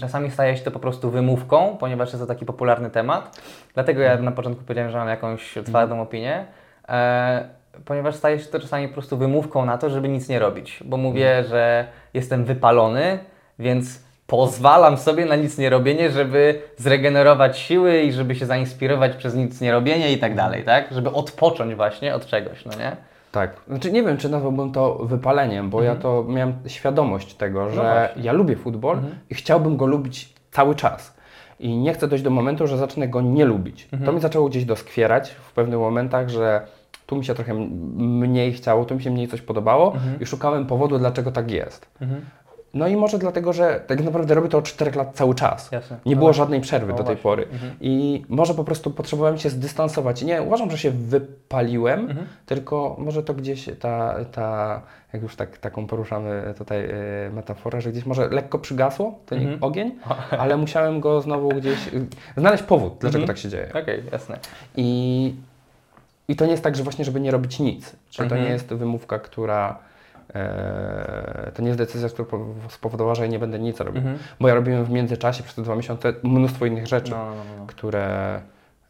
czasami 0.00 0.30
staje 0.30 0.56
się 0.56 0.64
to 0.64 0.70
po 0.70 0.78
prostu 0.78 1.10
wymówką, 1.10 1.76
ponieważ 1.76 2.08
jest 2.08 2.20
to 2.20 2.26
taki 2.26 2.46
popularny 2.46 2.90
temat. 2.90 3.40
Dlatego 3.74 4.00
ja 4.00 4.16
na 4.16 4.32
początku 4.32 4.64
powiedziałem, 4.64 4.90
że 4.90 4.98
mam 4.98 5.08
jakąś 5.08 5.54
twardą 5.64 6.00
opinię. 6.00 6.44
E, 6.88 7.48
ponieważ 7.84 8.14
staje 8.14 8.38
się 8.38 8.46
to 8.46 8.60
czasami 8.60 8.88
po 8.88 8.94
prostu 8.94 9.16
wymówką 9.16 9.64
na 9.64 9.78
to, 9.78 9.90
żeby 9.90 10.08
nic 10.08 10.28
nie 10.28 10.38
robić. 10.38 10.80
Bo 10.84 10.96
mówię, 10.96 11.44
że 11.48 11.86
jestem 12.14 12.44
wypalony, 12.44 13.18
więc 13.58 14.08
pozwalam 14.26 14.96
sobie 14.96 15.26
na 15.26 15.36
nic 15.36 15.58
nie 15.58 15.70
robienie, 15.70 16.10
żeby 16.10 16.62
zregenerować 16.76 17.58
siły 17.58 18.02
i 18.02 18.12
żeby 18.12 18.34
się 18.34 18.46
zainspirować 18.46 19.16
przez 19.16 19.34
nic 19.34 19.60
nie 19.60 19.72
robienie 19.72 20.12
i 20.12 20.18
tak 20.18 20.34
dalej, 20.34 20.64
tak? 20.64 20.92
Żeby 20.92 21.10
odpocząć 21.10 21.74
właśnie 21.74 22.14
od 22.14 22.26
czegoś, 22.26 22.64
no 22.64 22.72
nie? 22.78 22.96
Tak. 23.32 23.60
Znaczy 23.68 23.92
nie 23.92 24.02
wiem, 24.02 24.16
czy 24.16 24.28
nazwałbym 24.28 24.72
to 24.72 24.94
wypaleniem, 24.94 25.70
bo 25.70 25.82
ja 25.82 25.96
to 25.96 26.24
miałem 26.28 26.54
świadomość 26.66 27.34
tego, 27.34 27.70
że 27.70 27.82
właśnie. 27.82 28.22
ja 28.22 28.32
lubię 28.32 28.56
futbol 28.56 28.98
i 29.30 29.34
chciałbym 29.34 29.76
go 29.76 29.86
lubić 29.86 30.34
cały 30.50 30.74
czas. 30.74 31.18
I 31.60 31.76
nie 31.76 31.94
chcę 31.94 32.08
dojść 32.08 32.24
do 32.24 32.30
momentu, 32.30 32.66
że 32.66 32.78
zacznę 32.78 33.08
go 33.08 33.20
nie 33.20 33.44
lubić. 33.44 33.88
To 34.04 34.12
mi 34.12 34.20
zaczęło 34.20 34.48
gdzieś 34.48 34.64
doskwierać 34.64 35.30
w 35.30 35.52
pewnych 35.52 35.78
momentach, 35.78 36.28
że 36.28 36.66
tu 37.06 37.16
mi 37.16 37.24
się 37.24 37.34
trochę 37.34 37.54
mniej 37.98 38.52
chciało, 38.52 38.84
tu 38.84 38.94
mi 38.94 39.02
się 39.02 39.10
mniej 39.10 39.28
coś 39.28 39.42
podobało 39.42 39.92
i 40.20 40.26
szukałem 40.26 40.66
powodu, 40.66 40.98
dlaczego 40.98 41.32
tak 41.32 41.50
jest. 41.50 41.88
No 42.78 42.88
i 42.88 42.96
może 42.96 43.18
dlatego, 43.18 43.52
że 43.52 43.80
tak 43.86 44.02
naprawdę 44.04 44.34
robię 44.34 44.48
to 44.48 44.58
od 44.58 44.64
4 44.64 44.90
lat 44.98 45.14
cały 45.14 45.34
czas. 45.34 45.72
Jasne. 45.72 45.96
Nie 46.06 46.16
było 46.16 46.32
żadnej 46.32 46.60
przerwy 46.60 46.92
No 46.92 46.98
do 46.98 47.04
tej 47.04 47.16
właśnie. 47.16 47.22
pory. 47.22 47.46
I 47.80 48.24
może 48.28 48.54
po 48.54 48.64
prostu 48.64 48.90
potrzebowałem 48.90 49.38
się 49.38 49.50
zdystansować. 49.50 50.22
Nie 50.22 50.42
uważam, 50.42 50.70
że 50.70 50.78
się 50.78 50.90
wypaliłem, 50.90 52.00
Mhm. 52.00 52.26
tylko 52.46 52.96
może 52.98 53.22
to 53.22 53.34
gdzieś 53.34 53.68
ta, 53.80 54.14
ta 54.32 54.82
jak 55.12 55.22
już 55.22 55.36
tak, 55.36 55.58
taką 55.58 55.86
poruszamy 55.86 56.54
tutaj 56.58 56.84
e, 56.84 57.30
metaforę, 57.32 57.80
że 57.80 57.92
gdzieś 57.92 58.06
może 58.06 58.28
lekko 58.28 58.58
przygasło 58.58 59.18
ten 59.26 59.38
Mhm. 59.38 59.64
ogień, 59.64 59.92
ale 60.42 60.56
musiałem 60.56 61.00
go 61.00 61.20
znowu 61.20 61.48
gdzieś 61.48 61.88
y, 61.94 62.06
znaleźć 62.36 62.62
powód, 62.62 62.92
dlaczego 63.00 63.22
Mhm. 63.22 63.26
tak 63.26 63.38
się 63.38 63.48
dzieje. 63.48 63.68
Okej, 63.82 64.02
jasne. 64.12 64.38
I, 64.76 65.34
I 66.28 66.36
to 66.36 66.44
nie 66.44 66.50
jest 66.50 66.62
tak, 66.64 66.76
że 66.76 66.82
właśnie, 66.82 67.04
żeby 67.04 67.20
nie 67.20 67.30
robić 67.30 67.58
nic. 67.60 67.96
Czy 68.10 68.18
to 68.18 68.22
Mhm. 68.24 68.42
nie 68.44 68.48
jest 68.50 68.66
wymówka, 68.66 69.18
która. 69.18 69.78
E, 70.34 71.52
to 71.54 71.62
nie 71.62 71.68
jest 71.68 71.78
decyzja, 71.78 72.08
która 72.08 72.28
po- 72.28 72.46
spowodowała, 72.68 73.14
że 73.14 73.22
ja 73.22 73.28
nie 73.28 73.38
będę 73.38 73.58
nic 73.58 73.80
robił. 73.80 73.98
Mhm. 73.98 74.18
Bo 74.40 74.48
ja 74.48 74.54
robiłem 74.54 74.84
w 74.84 74.90
międzyczasie 74.90 75.42
przez 75.42 75.54
te 75.54 75.62
dwa 75.62 75.76
miesiące 75.76 76.12
mnóstwo 76.22 76.66
innych 76.66 76.86
rzeczy, 76.86 77.10
No, 77.10 77.16
no, 77.26 77.42
no. 77.58 77.66
które 77.66 78.34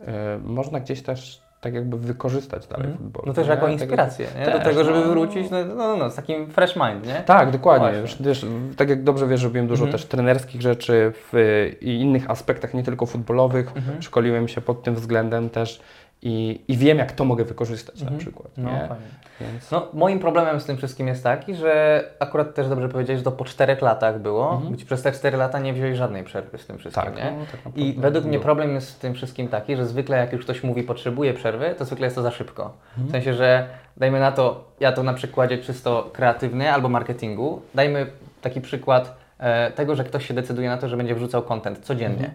e, 0.00 0.38
można 0.45 0.80
gdzieś 0.80 1.02
też 1.02 1.49
tak 1.61 1.75
jakby 1.75 1.99
wykorzystać 1.99 2.66
dalej 2.66 2.88
w 2.88 2.97
futbolu. 2.97 3.25
No 3.26 3.33
też 3.33 3.45
nie? 3.47 3.50
jako 3.50 3.61
Tego- 3.66 3.73
inspirację, 3.73 4.26
do 4.45 4.52
Też, 4.52 4.64
tego, 4.64 4.85
żeby 4.85 4.99
no. 5.00 5.07
wrócić 5.07 5.50
no, 5.50 5.64
no, 5.64 5.75
no, 5.75 5.97
no, 5.97 6.11
z 6.11 6.14
takim 6.14 6.50
fresh 6.50 6.76
mind, 6.76 7.07
nie? 7.07 7.14
Tak, 7.14 7.50
dokładnie. 7.50 8.02
Wiesz, 8.02 8.23
wiesz, 8.23 8.47
tak 8.76 8.88
jak 8.88 9.02
dobrze 9.04 9.26
wiesz, 9.26 9.42
robiłem 9.45 9.66
dużo 9.66 9.85
Mhm. 9.85 9.92
też 9.92 10.09
trenerskich 10.09 10.61
rzeczy 10.62 11.12
w 11.33 11.33
i 11.80 12.00
innych 12.00 12.30
aspektach, 12.30 12.75
nie 12.75 12.83
tylko 12.83 13.07
futbolowych. 13.07 13.73
Mhm. 13.76 14.02
Szkoliłem 14.02 14.49
się 14.49 14.61
pod 14.61 14.83
tym 14.83 14.95
względem 14.95 15.50
też 15.50 15.80
i, 16.22 16.64
i 16.68 16.76
wiem, 16.76 16.98
jak 16.98 17.12
to 17.12 17.25
mogę 17.25 17.44
wykorzystać 17.44 18.02
na 18.02 18.10
przykład. 18.18 18.48
No, 18.56 18.72
nie? 18.72 18.78
fajnie. 18.78 19.06
Więc... 19.40 19.70
No, 19.70 19.88
moim 19.92 20.18
problemem 20.18 20.60
z 20.60 20.64
tym 20.64 20.76
wszystkim 20.76 21.08
jest 21.08 21.22
taki, 21.22 21.54
że 21.54 22.04
akurat 22.18 22.54
też 22.54 22.68
dobrze 22.68 22.88
powiedziałeś, 22.88 23.20
że 23.20 23.25
to 23.25 23.32
po 23.32 23.44
czterech 23.44 23.82
latach 23.82 24.20
było. 24.20 24.62
Być 24.70 24.84
przez 24.84 25.02
te 25.02 25.12
cztery 25.12 25.37
lata 25.37 25.58
nie 25.58 25.72
wziąłeś 25.72 25.98
żadnej 25.98 26.25
przerwy 26.25 26.58
z 26.58 26.66
tym 26.66 26.78
wszystkim, 26.78 27.04
Tak, 27.04 27.16
nie? 27.16 27.30
no, 27.30 27.44
tak 27.52 27.76
I 27.76 27.94
według 27.98 28.25
mnie 28.25 28.40
problem 28.40 28.75
jest 28.75 28.96
w 28.96 28.98
tym 28.98 29.14
wszystkim 29.14 29.48
taki, 29.48 29.76
że 29.76 29.87
zwykle 29.87 30.16
jak 30.16 30.32
już 30.32 30.44
ktoś 30.44 30.62
mówi 30.62 30.82
potrzebuje 30.82 31.34
przerwy, 31.34 31.75
to 31.78 31.84
zwykle 31.84 32.06
jest 32.06 32.16
to 32.16 32.22
za 32.22 32.30
szybko. 32.30 32.72
W 32.96 33.10
sensie, 33.10 33.34
że 33.34 33.68
dajmy 33.96 34.20
na 34.20 34.32
to, 34.32 34.64
ja 34.80 34.92
to 34.92 35.02
na 35.02 35.14
przykładzie 35.14 35.58
czysto 35.58 36.10
kreatywny 36.12 36.72
albo 36.72 36.88
marketingu, 36.88 37.62
dajmy 37.75 38.06
taki 38.40 38.60
przykład 38.60 39.16
e, 39.38 39.70
tego, 39.70 39.94
że 39.94 40.04
ktoś 40.04 40.28
się 40.28 40.34
decyduje 40.34 40.68
na 40.68 40.76
to, 40.76 40.88
że 40.88 40.96
będzie 40.96 41.14
wrzucał 41.14 41.42
content 41.42 41.78
codziennie. 41.78 42.30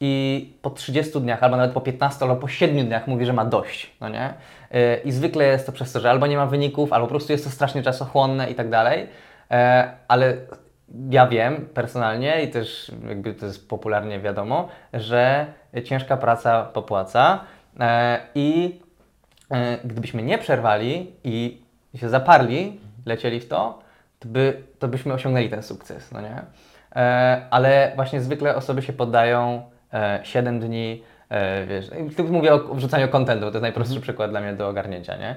I 0.00 0.52
po 0.62 0.70
30 0.70 1.20
dniach, 1.20 1.42
albo 1.42 1.56
nawet 1.56 1.72
po 1.72 1.80
15, 1.80 2.24
albo 2.24 2.36
po 2.36 2.48
7 2.48 2.86
dniach 2.86 3.06
mówi, 3.06 3.26
że 3.26 3.32
ma 3.32 3.44
dość, 3.44 3.96
no 4.00 4.08
nie? 4.08 4.34
E, 4.70 4.96
I 4.96 5.12
zwykle 5.12 5.44
jest 5.44 5.66
to 5.66 5.72
przez 5.72 5.92
to, 5.92 6.00
że 6.00 6.10
albo 6.10 6.26
nie 6.26 6.36
ma 6.36 6.46
wyników, 6.46 6.92
albo 6.92 7.06
po 7.06 7.10
prostu 7.10 7.32
jest 7.32 7.44
to 7.44 7.50
strasznie 7.50 7.82
czasochłonne 7.82 8.50
i 8.50 8.54
tak 8.54 8.70
dalej. 8.70 9.06
E, 9.50 9.92
Ale 10.08 10.36
ja 11.10 11.26
wiem 11.26 11.68
personalnie 11.74 12.42
i 12.42 12.48
też 12.48 12.92
jakby 13.08 13.34
to 13.34 13.46
jest 13.46 13.68
popularnie 13.68 14.20
wiadomo, 14.20 14.68
że 14.92 15.46
ciężka 15.84 16.16
praca 16.16 16.62
popłaca 16.62 17.40
e, 17.80 18.20
i 18.34 18.80
gdybyśmy 19.84 20.22
nie 20.22 20.38
przerwali 20.38 21.12
i 21.24 21.62
się 21.96 22.08
zaparli, 22.08 22.80
lecieli 23.06 23.40
w 23.40 23.48
to, 23.48 23.78
to, 24.18 24.28
by, 24.28 24.62
to 24.78 24.88
byśmy 24.88 25.12
osiągnęli 25.14 25.48
ten 25.48 25.62
sukces, 25.62 26.12
no 26.12 26.20
nie? 26.20 26.42
Ale 27.50 27.92
właśnie 27.96 28.20
zwykle 28.20 28.56
osoby 28.56 28.82
się 28.82 28.92
poddają 28.92 29.69
7 30.22 30.60
dni, 30.60 31.02
e, 31.28 31.66
wiesz, 31.66 31.90
mówię 32.30 32.54
o 32.54 32.58
wrzucaniu 32.58 33.08
kontentu, 33.08 33.40
to 33.40 33.50
jest 33.50 33.62
najprostszy 33.62 34.00
przykład 34.00 34.30
dla 34.30 34.40
mnie 34.40 34.52
do 34.52 34.68
ogarnięcia, 34.68 35.16
nie? 35.16 35.36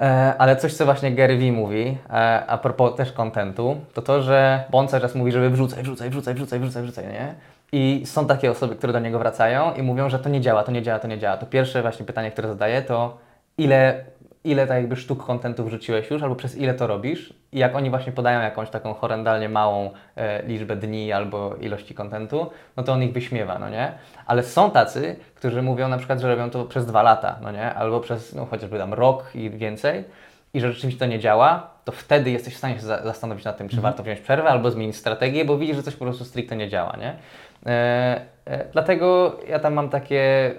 E, 0.00 0.34
ale 0.38 0.56
coś, 0.56 0.74
co 0.74 0.84
właśnie 0.84 1.12
Gary 1.12 1.36
Vee 1.36 1.52
mówi, 1.52 1.98
e, 2.10 2.46
a 2.46 2.58
propos 2.58 2.96
też 2.96 3.12
kontentu, 3.12 3.76
to 3.94 4.02
to, 4.02 4.22
że 4.22 4.64
on 4.72 4.88
cały 4.88 5.00
czas 5.00 5.14
mówi, 5.14 5.32
żeby 5.32 5.50
wrzucaj, 5.50 5.82
wrzucaj, 5.82 6.10
wrzucaj, 6.10 6.34
wrzucaj, 6.34 6.60
wrzucaj, 6.60 6.82
wrzucaj, 6.82 7.06
nie? 7.06 7.34
I 7.72 8.02
są 8.06 8.26
takie 8.26 8.50
osoby, 8.50 8.76
które 8.76 8.92
do 8.92 9.00
niego 9.00 9.18
wracają 9.18 9.74
i 9.74 9.82
mówią, 9.82 10.08
że 10.08 10.18
to 10.18 10.28
nie 10.28 10.40
działa, 10.40 10.62
to 10.62 10.72
nie 10.72 10.82
działa, 10.82 10.98
to 10.98 11.08
nie 11.08 11.18
działa. 11.18 11.36
To 11.36 11.46
pierwsze 11.46 11.82
właśnie 11.82 12.06
pytanie, 12.06 12.30
które 12.30 12.48
zadaję, 12.48 12.82
to 12.82 13.16
ile, 13.58 14.04
ile 14.44 14.66
tak 14.66 14.76
jakby 14.76 14.96
sztuk 14.96 15.26
kontentu 15.26 15.64
wrzuciłeś 15.64 16.10
już, 16.10 16.22
albo 16.22 16.34
przez 16.36 16.56
ile 16.56 16.74
to 16.74 16.86
robisz? 16.86 17.34
I 17.52 17.58
jak 17.58 17.76
oni 17.76 17.90
właśnie 17.90 18.12
podają 18.12 18.40
jakąś 18.40 18.70
taką 18.70 18.94
horrendalnie 18.94 19.48
małą 19.48 19.90
e, 20.16 20.42
liczbę 20.42 20.76
dni 20.76 21.12
albo 21.12 21.56
ilości 21.56 21.94
kontentu, 21.94 22.50
no 22.76 22.82
to 22.82 22.92
on 22.92 23.02
ich 23.02 23.12
wyśmiewa, 23.12 23.58
no 23.58 23.68
nie? 23.70 23.92
Ale 24.26 24.42
są 24.42 24.70
tacy, 24.70 25.16
którzy 25.34 25.62
mówią 25.62 25.88
na 25.88 25.98
przykład, 25.98 26.20
że 26.20 26.28
robią 26.28 26.50
to 26.50 26.64
przez 26.64 26.86
dwa 26.86 27.02
lata, 27.02 27.38
no 27.42 27.52
nie? 27.52 27.74
Albo 27.74 28.00
przez, 28.00 28.34
no 28.34 28.46
chociażby 28.46 28.78
tam 28.78 28.94
rok 28.94 29.30
i 29.34 29.50
więcej 29.50 30.04
i 30.54 30.60
że 30.60 30.72
rzeczywiście 30.72 31.00
to 31.00 31.06
nie 31.06 31.18
działa, 31.18 31.70
to 31.84 31.92
wtedy 31.92 32.30
jesteś 32.30 32.54
w 32.54 32.58
stanie 32.58 32.74
się 32.74 32.80
za- 32.80 33.02
zastanowić 33.02 33.44
nad 33.44 33.56
tym, 33.56 33.68
czy 33.68 33.80
warto 33.80 34.02
wziąć 34.02 34.20
przerwę 34.20 34.48
albo 34.48 34.70
zmienić 34.70 34.96
strategię, 34.96 35.44
bo 35.44 35.58
widzisz, 35.58 35.76
że 35.76 35.82
coś 35.82 35.96
po 35.96 36.04
prostu 36.04 36.24
stricte 36.24 36.56
nie 36.56 36.68
działa, 36.68 36.96
nie? 37.00 37.16
E, 37.66 38.20
e, 38.44 38.64
dlatego 38.72 39.36
ja 39.48 39.58
tam 39.58 39.74
mam 39.74 39.88
takie, 39.88 40.52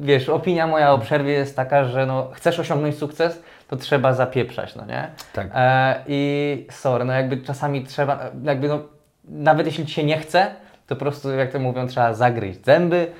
wiesz, 0.00 0.28
opinia 0.28 0.66
moja 0.66 0.92
o 0.92 0.98
przerwie 0.98 1.32
jest 1.32 1.56
taka, 1.56 1.84
że 1.84 2.06
no, 2.06 2.30
chcesz 2.32 2.58
osiągnąć 2.58 2.98
sukces, 2.98 3.42
to 3.68 3.76
trzeba 3.76 4.14
zapieprzać, 4.14 4.76
no 4.76 4.84
nie? 4.86 5.08
Tak. 5.32 5.48
E, 5.54 6.04
I 6.06 6.66
sorry, 6.70 7.04
no 7.04 7.12
jakby 7.12 7.36
czasami 7.36 7.84
trzeba, 7.84 8.30
jakby 8.42 8.68
no, 8.68 8.82
nawet 9.24 9.66
jeśli 9.66 9.86
ci 9.86 9.94
się 9.94 10.04
nie 10.04 10.18
chce, 10.18 10.46
to 10.86 10.96
po 10.96 11.00
prostu, 11.00 11.30
jak 11.30 11.52
to 11.52 11.58
mówią, 11.58 11.86
trzeba 11.86 12.14
zagryźć 12.14 12.64
zęby 12.64 13.12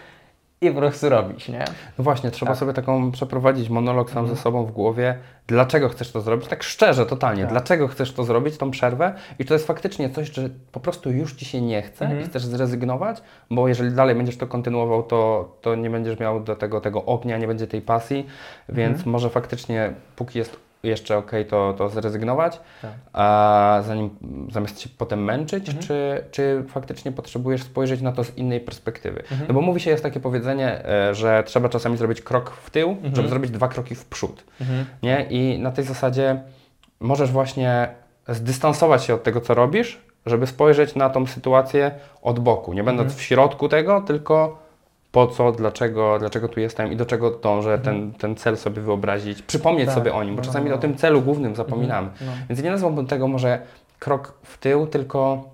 i 0.63 0.71
po 0.71 0.77
prostu 0.77 1.09
robić, 1.09 1.49
nie? 1.49 1.65
No 1.99 2.05
właśnie, 2.05 2.31
trzeba 2.31 2.53
Tak. 2.53 2.59
sobie 2.59 2.73
taką 2.73 3.13
przeprowadzić 3.13 3.69
monolog 3.69 4.11
sam 4.11 4.29
ze 4.29 4.37
sobą 4.37 4.65
w 4.65 4.73
głowie. 4.73 5.19
Dlaczego 5.47 5.89
chcesz 5.89 6.13
to 6.13 6.21
zrobić? 6.21 6.49
Tak 6.49 6.63
szczerze, 6.63 7.07
totalnie. 7.07 7.43
Tak. 7.43 7.51
Dlaczego 7.51 7.89
chcesz 7.89 8.13
to 8.13 8.25
zrobić, 8.25 8.57
tą 8.59 8.71
przerwę? 8.71 9.15
I 9.39 9.45
to 9.45 9.55
jest 9.55 9.67
faktycznie 9.67 10.11
coś, 10.11 10.33
że 10.33 10.49
po 10.73 10.81
prostu 10.81 11.11
już 11.11 11.35
Ci 11.35 11.45
się 11.45 11.61
nie 11.61 11.83
chce 11.83 12.21
i 12.21 12.25
chcesz 12.25 12.45
zrezygnować, 12.45 13.23
bo 13.51 13.69
jeżeli 13.69 13.93
dalej 13.93 14.15
będziesz 14.17 14.37
to 14.37 14.47
kontynuował, 14.47 15.03
to, 15.03 15.53
to 15.61 15.75
nie 15.75 15.91
będziesz 15.91 16.19
miał 16.19 16.41
do 16.41 16.57
tego, 16.57 16.81
tego 16.81 17.05
ognia, 17.05 17.39
nie 17.39 17.47
będzie 17.47 17.67
tej 17.67 17.83
pasji, 17.83 18.27
więc 18.69 19.07
może 19.07 19.31
faktycznie, 19.31 19.93
póki 20.17 20.39
jest 20.39 20.70
jeszcze 20.83 21.17
ok, 21.17 21.31
to, 21.49 21.75
to 21.79 21.89
zrezygnować, 21.89 22.61
Tak. 22.83 22.91
a 23.13 23.83
zanim, 23.87 24.11
zamiast 24.53 24.81
się 24.81 24.89
potem 24.99 25.25
męczyć, 25.25 25.79
czy, 25.79 26.25
czy 26.31 26.65
faktycznie 26.69 27.13
potrzebujesz 27.13 27.63
spojrzeć 27.63 28.01
na 28.01 28.13
to 28.13 28.25
z 28.25 28.37
innej 28.37 28.61
perspektywy. 28.61 29.23
No 29.49 29.55
bo 29.55 29.61
mówi 29.61 29.81
się, 29.81 29.91
jest 29.91 30.03
takie 30.03 30.21
powiedzenie, 30.21 30.85
e, 30.85 31.15
że 31.15 31.43
trzeba 31.47 31.69
czasami 31.69 31.97
zrobić 31.97 32.23
krok 32.23 32.51
w 32.51 32.71
tył, 32.71 32.97
żeby 33.13 33.29
zrobić 33.29 33.51
dwa 33.51 33.69
kroki 33.69 33.95
w 33.95 34.05
przód. 34.05 34.45
Nie? 35.03 35.27
I 35.31 35.59
na 35.59 35.71
tej 35.71 35.85
zasadzie 35.85 36.41
możesz 37.01 37.31
właśnie 37.31 37.89
zdystansować 38.29 39.05
się 39.05 39.15
od 39.15 39.23
tego, 39.23 39.41
co 39.41 39.55
robisz, 39.55 40.01
żeby 40.27 40.47
spojrzeć 40.47 40.95
na 40.95 41.11
tą 41.11 41.27
sytuację 41.27 41.91
od 42.23 42.41
boku, 42.41 42.73
nie 42.73 42.85
będąc 42.85 43.15
w 43.15 43.23
środku 43.23 43.69
tego, 43.69 44.01
tylko 44.01 44.59
po 45.13 45.27
co, 45.27 45.53
dlaczego, 45.53 46.19
dlaczego 46.19 46.49
tu 46.49 46.61
jestem 46.61 46.93
i 46.93 46.97
do 46.97 47.07
czego 47.07 47.31
dążę, 47.31 47.79
ten, 47.79 48.13
ten 48.13 48.37
cel 48.37 48.57
sobie 48.57 48.83
wyobrazić, 48.83 49.43
przypomnieć 49.43 49.87
Tak. 49.87 49.95
sobie 49.95 50.15
o 50.15 50.25
nim, 50.25 50.37
bo 50.37 50.41
No, 50.43 50.47
czasami 50.47 50.71
no. 50.71 50.77
o 50.77 50.79
tym 50.79 50.97
celu 50.97 51.21
głównym 51.23 51.57
zapominamy. 51.57 52.09
No. 52.21 52.33
Więc 52.49 52.63
nie 52.63 52.71
nazwałbym 52.71 53.07
tego 53.07 53.29
może 53.29 53.59
krok 53.99 54.33
w 54.43 54.59
tył, 54.59 54.87
tylko 54.87 55.45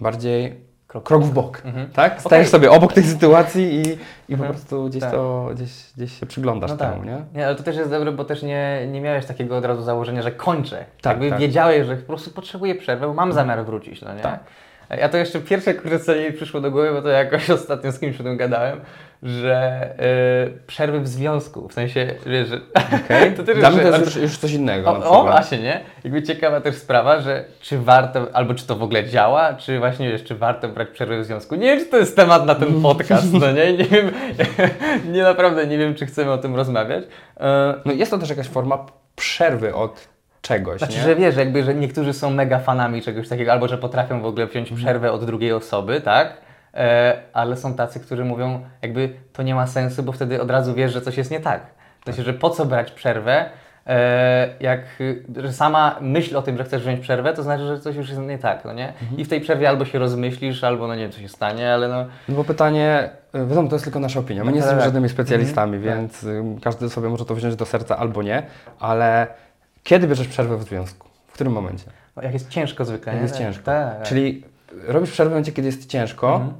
bardziej 0.00 0.70
Krok 0.86 1.04
krok, 1.04 1.22
w 1.22 1.32
bok. 1.32 1.62
Mhm. 1.64 1.88
Tak? 1.90 2.20
Stajesz 2.20 2.48
sobie 2.48 2.70
obok 2.70 2.92
tej 2.92 3.04
sytuacji 3.04 3.74
i, 3.74 3.80
i 3.82 3.96
po 4.28 4.32
Mhm. 4.32 4.52
prostu 4.52 4.84
gdzieś, 4.88 5.00
Tak. 5.00 5.10
to, 5.10 5.48
gdzieś, 5.54 5.70
gdzieś 5.96 6.20
się 6.20 6.26
przyglądasz 6.26 6.70
No 6.70 6.76
temu, 6.76 6.96
tak. 6.96 7.04
nie? 7.06 7.16
Nie, 7.34 7.46
ale 7.46 7.56
to 7.56 7.62
też 7.62 7.76
jest 7.76 7.90
dobre, 7.90 8.12
bo 8.12 8.24
też 8.24 8.42
nie, 8.42 8.88
nie 8.92 9.00
miałeś 9.00 9.26
takiego 9.26 9.56
od 9.56 9.64
razu 9.64 9.82
założenia, 9.82 10.22
że 10.22 10.32
kończę. 10.32 10.84
Tak, 11.02 11.12
Jakby 11.12 11.30
tak. 11.30 11.38
wiedziałeś, 11.38 11.86
że 11.86 11.96
po 11.96 12.06
prostu 12.06 12.30
potrzebuję 12.30 12.74
przerwy, 12.74 13.06
bo 13.06 13.14
mam 13.14 13.32
zamiar 13.32 13.64
wrócić, 13.64 14.02
no 14.02 14.14
nie? 14.14 14.20
Tak. 14.20 14.40
Ja 14.98 15.08
to 15.08 15.16
jeszcze 15.16 15.40
pierwsze, 15.40 15.74
kurde, 15.74 15.98
co 15.98 16.14
mi 16.14 16.32
przyszło 16.32 16.60
do 16.60 16.70
głowy, 16.70 16.92
bo 16.92 17.02
to 17.02 17.08
jakoś 17.08 17.50
ostatnio 17.60 17.92
z 17.92 17.98
kimś 17.98 18.20
o 18.20 18.22
tym 18.22 18.36
gadałem, 18.36 18.80
że 19.22 19.88
y, 20.48 20.66
przerwy 20.66 21.00
w 21.00 21.08
związku, 21.08 21.68
w 21.68 21.72
sensie, 21.72 22.14
wiesz, 22.26 22.48
że... 22.48 22.60
Okay. 23.04 23.32
to 23.36 23.42
też 23.42 23.58
Dla 23.58 23.70
mnie 23.70 23.82
to 23.82 23.88
jest 23.88 24.04
już, 24.04 24.16
już 24.16 24.38
coś 24.38 24.52
innego. 24.52 24.90
O, 24.90 25.20
o 25.20 25.22
właśnie, 25.22 25.58
nie? 25.58 25.80
Jakby 26.04 26.22
ciekawa 26.22 26.60
też 26.60 26.76
sprawa, 26.76 27.20
że 27.20 27.44
czy 27.60 27.78
warto, 27.78 28.26
albo 28.32 28.54
czy 28.54 28.66
to 28.66 28.76
w 28.76 28.82
ogóle 28.82 29.04
działa, 29.04 29.54
czy 29.54 29.78
właśnie 29.78 30.10
wiesz, 30.10 30.24
czy 30.24 30.34
warto 30.34 30.68
brać 30.68 30.88
przerwę 30.88 31.20
w 31.20 31.24
związku. 31.24 31.54
Nie 31.54 31.66
wiem, 31.66 31.78
czy 31.78 31.86
to 31.86 31.96
jest 31.96 32.16
temat 32.16 32.46
na 32.46 32.54
ten 32.54 32.82
podcast, 32.82 33.32
no 33.32 33.52
nie? 33.52 33.72
Nie 33.80 33.84
wiem, 33.84 34.10
nie 35.12 35.22
naprawdę 35.22 35.66
nie 35.66 35.78
wiem, 35.78 35.94
czy 35.94 36.06
chcemy 36.06 36.32
o 36.32 36.38
tym 36.38 36.56
rozmawiać. 36.56 37.04
E, 37.40 37.74
No 37.84 37.92
jest 37.92 38.10
to 38.10 38.18
też 38.18 38.30
jakaś 38.30 38.46
forma 38.46 38.86
przerwy 39.16 39.74
od 39.74 40.08
czegoś, 40.42 40.78
Znaczy, 40.78 40.96
nie? 40.96 41.02
że 41.02 41.16
wiesz, 41.16 41.36
jakby, 41.36 41.64
że 41.64 41.74
niektórzy 41.74 42.12
są 42.12 42.30
mega 42.30 42.58
fanami 42.58 43.02
czegoś 43.02 43.28
takiego, 43.28 43.52
albo 43.52 43.68
że 43.68 43.78
potrafią 43.78 44.22
w 44.22 44.24
ogóle 44.26 44.44
Mhm. 44.44 44.64
wziąć 44.64 44.80
przerwę 44.80 45.12
od 45.12 45.24
drugiej 45.24 45.52
osoby, 45.52 46.00
tak? 46.00 46.32
E, 46.74 47.16
ale 47.32 47.56
są 47.56 47.74
tacy, 47.74 48.00
którzy 48.00 48.24
mówią, 48.24 48.60
jakby 48.82 49.10
to 49.32 49.42
nie 49.42 49.54
ma 49.54 49.66
sensu, 49.66 50.02
bo 50.02 50.12
wtedy 50.12 50.42
od 50.42 50.50
razu 50.50 50.74
wiesz, 50.74 50.92
że 50.92 51.00
coś 51.00 51.16
jest 51.18 51.30
nie 51.30 51.40
tak. 51.40 51.60
W 52.00 52.04
sensie, 52.04 52.22
że 52.22 52.32
po 52.34 52.50
co 52.50 52.64
brać 52.66 52.92
przerwę, 52.92 53.44
e, 53.86 54.48
jak 54.60 54.80
że 55.36 55.52
sama 55.52 55.96
myśl 56.00 56.36
o 56.36 56.42
tym, 56.42 56.56
że 56.58 56.64
chcesz 56.64 56.82
wziąć 56.82 57.00
przerwę, 57.00 57.32
to 57.32 57.42
znaczy, 57.42 57.66
że 57.66 57.80
coś 57.80 57.96
już 57.96 58.08
jest 58.08 58.20
nie 58.20 58.38
tak, 58.38 58.64
no 58.64 58.72
nie? 58.72 58.88
Mhm. 58.88 59.16
I 59.20 59.24
w 59.24 59.28
tej 59.28 59.40
przerwie 59.40 59.68
albo 59.68 59.84
się 59.84 59.98
rozmyślisz, 59.98 60.64
albo 60.64 60.88
no 60.88 60.94
nie 60.94 61.02
wiem, 61.02 61.12
co 61.12 61.20
się 61.20 61.28
stanie, 61.28 61.72
ale 61.74 61.88
no... 61.88 62.06
No 62.28 62.34
bo 62.34 62.44
pytanie, 62.44 63.10
y, 63.34 63.46
wiadomo, 63.46 63.68
to 63.68 63.74
jest 63.74 63.84
tylko 63.84 64.00
nasza 64.00 64.20
opinia. 64.20 64.44
My 64.44 64.52
nie 64.52 64.52
Tak, 64.52 64.56
jesteśmy 64.56 64.78
tak. 64.78 64.84
żadnymi 64.86 65.08
specjalistami, 65.08 65.76
Mhm, 65.76 65.98
więc 65.98 66.22
y, 66.24 66.42
każdy 66.64 66.90
sobie 66.90 67.08
może 67.08 67.24
to 67.24 67.34
wziąć 67.34 67.56
do 67.56 67.66
serca 67.66 67.96
albo 67.98 68.22
nie, 68.22 68.42
ale 68.80 69.26
kiedy 69.82 70.06
bierzesz 70.06 70.28
przerwę 70.28 70.56
w 70.56 70.62
związku? 70.62 71.08
W 71.26 71.32
którym 71.32 71.52
momencie? 71.52 71.84
no, 72.16 72.22
Jak 72.22 72.32
jest 72.32 72.48
ciężko 72.48 72.84
zwykle, 72.84 73.12
Jak 73.12 73.22
jest 73.22 73.38
ciężko. 73.38 73.64
Tak, 73.64 73.96
tak. 73.98 74.08
Czyli 74.08 74.44
robisz 74.86 75.10
przerwę 75.10 75.30
w 75.30 75.32
momencie, 75.32 75.52
kiedy 75.52 75.66
jest 75.68 75.86
ciężko, 75.86 76.34
Mhm. 76.34 76.52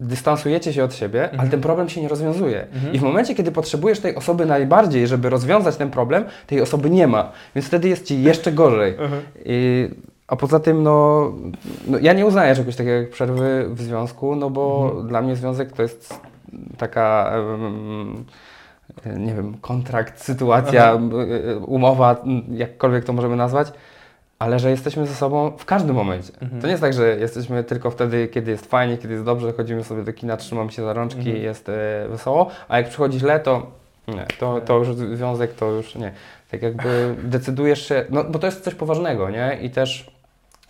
dystansujecie 0.00 0.72
się 0.72 0.84
od 0.84 0.94
siebie, 0.94 1.20
ale 1.22 1.30
Mhm. 1.32 1.50
ten 1.50 1.60
problem 1.60 1.88
się 1.88 2.02
nie 2.02 2.08
rozwiązuje. 2.08 2.66
Mhm. 2.72 2.92
I 2.94 2.98
w 2.98 3.02
momencie, 3.02 3.34
kiedy 3.34 3.52
potrzebujesz 3.52 4.00
tej 4.00 4.14
osoby 4.14 4.46
najbardziej, 4.46 5.06
żeby 5.06 5.30
rozwiązać 5.30 5.76
ten 5.76 5.90
problem, 5.90 6.24
tej 6.46 6.60
osoby 6.60 6.90
nie 6.90 7.06
ma. 7.06 7.32
Więc 7.54 7.66
wtedy 7.66 7.88
jest 7.88 8.04
ci 8.06 8.22
jeszcze 8.22 8.52
gorzej. 8.52 8.94
Mhm. 8.98 9.22
I, 9.44 9.88
a 10.28 10.36
poza 10.36 10.60
tym, 10.60 10.82
no, 10.82 11.32
no, 11.86 11.98
ja 11.98 12.12
nie 12.12 12.26
uznaję 12.26 12.54
czegoś 12.54 12.76
takiego 12.76 12.96
jak 12.96 13.10
przerwy 13.10 13.66
w 13.70 13.82
związku, 13.82 14.36
no 14.36 14.50
bo 14.50 14.84
Mhm. 14.88 15.08
dla 15.08 15.22
mnie 15.22 15.36
związek 15.36 15.72
to 15.72 15.82
jest 15.82 16.20
taka, 16.78 17.32
em, 17.54 18.24
nie 19.06 19.34
wiem, 19.34 19.56
kontrakt, 19.60 20.20
sytuacja, 20.22 20.92
m, 20.92 21.10
y, 21.20 21.58
umowa, 21.58 22.16
jakkolwiek 22.50 23.04
to 23.04 23.12
możemy 23.12 23.36
nazwać, 23.36 23.72
ale 24.38 24.58
że 24.58 24.70
jesteśmy 24.70 25.06
ze 25.06 25.14
sobą 25.14 25.52
w 25.58 25.64
każdym 25.64 25.96
momencie. 25.96 26.32
Mhm. 26.40 26.60
To 26.60 26.66
nie 26.66 26.70
jest 26.70 26.82
tak, 26.82 26.92
że 26.92 27.16
jesteśmy 27.16 27.64
tylko 27.64 27.90
wtedy, 27.90 28.28
kiedy 28.28 28.50
jest 28.50 28.66
fajnie, 28.66 28.98
kiedy 28.98 29.14
jest 29.14 29.24
dobrze, 29.24 29.52
chodzimy 29.52 29.84
sobie 29.84 30.02
do 30.02 30.12
kina, 30.12 30.36
trzymamy 30.36 30.72
się 30.72 30.82
za 30.82 30.92
rączki, 30.92 31.20
Mhm. 31.20 31.36
jest 31.42 31.68
e, 31.68 31.72
wesoło, 32.08 32.50
a 32.68 32.78
jak 32.78 32.88
przychodzi 32.88 33.18
źle, 33.18 33.40
to 33.40 33.66
nie, 34.08 34.26
to, 34.38 34.60
to 34.60 34.78
już 34.78 34.94
związek, 34.94 35.54
to 35.54 35.70
już 35.70 35.94
nie. 35.94 36.12
Tak 36.50 36.62
jakby 36.62 37.14
decydujesz 37.22 37.88
się, 37.88 38.04
no 38.10 38.24
bo 38.24 38.38
to 38.38 38.46
jest 38.46 38.64
coś 38.64 38.74
poważnego, 38.74 39.30
nie? 39.30 39.58
I 39.62 39.70
też 39.70 40.10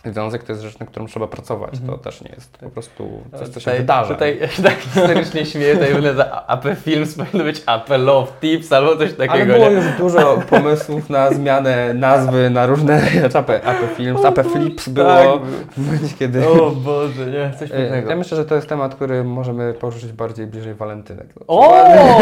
związek 0.05 0.43
to 0.43 0.51
jest 0.51 0.63
rzecz, 0.63 0.79
na 0.79 0.85
którą 0.85 1.05
trzeba 1.05 1.27
pracować. 1.27 1.71
To 1.71 1.81
Mhm. 1.81 1.99
też 1.99 2.21
nie 2.21 2.31
jest 2.35 2.57
po 2.57 2.69
prostu 2.69 3.21
coś, 3.39 3.47
co 3.49 3.59
się 3.59 3.65
Tutaj- 3.65 3.77
wydarza. 3.77 4.13
Tutaj 4.13 4.37
ja 4.41 4.47
się 4.47 4.63
tak 4.63 4.73
historycznie 4.77 5.45
śmieję, 5.45 5.73
tutaj 5.73 5.93
będę 5.93 6.13
za 6.13 6.47
AP 6.47 6.65
Films 6.75 7.15
powinno 7.17 7.43
być 7.43 7.63
AP 7.65 7.89
Love 7.97 8.31
Tips 8.41 8.71
albo 8.73 8.95
coś 8.95 9.13
takiego. 9.13 9.33
Ale 9.33 9.45
było 9.45 9.69
nie? 9.69 9.75
już 9.75 9.85
dużo 9.97 10.41
pomysłów 10.49 11.09
na 11.09 11.31
zmianę 11.31 11.93
nazwy, 11.93 12.49
na 12.49 12.65
różne 12.65 13.01
AP, 13.35 13.49
AP 13.49 13.77
Films, 13.97 14.25
AP 14.25 14.39
Flips 14.47 14.89
było 14.89 15.07
Tak, 15.07 15.41
w 15.71 15.85
momencie, 15.85 16.15
kiedy... 16.19 16.47
O 16.49 16.71
Boże, 16.71 17.25
nie, 17.25 17.51
coś 17.59 17.71
E, 17.71 17.77
pięknego. 17.77 18.09
Ja 18.09 18.15
myślę, 18.15 18.37
że 18.37 18.45
to 18.45 18.55
jest 18.55 18.69
temat, 18.69 18.95
który 18.95 19.23
możemy 19.23 19.73
poruszyć 19.73 20.11
bardziej 20.11 20.47
bliżej 20.47 20.73
walentynek. 20.73 21.27
O, 21.47 21.73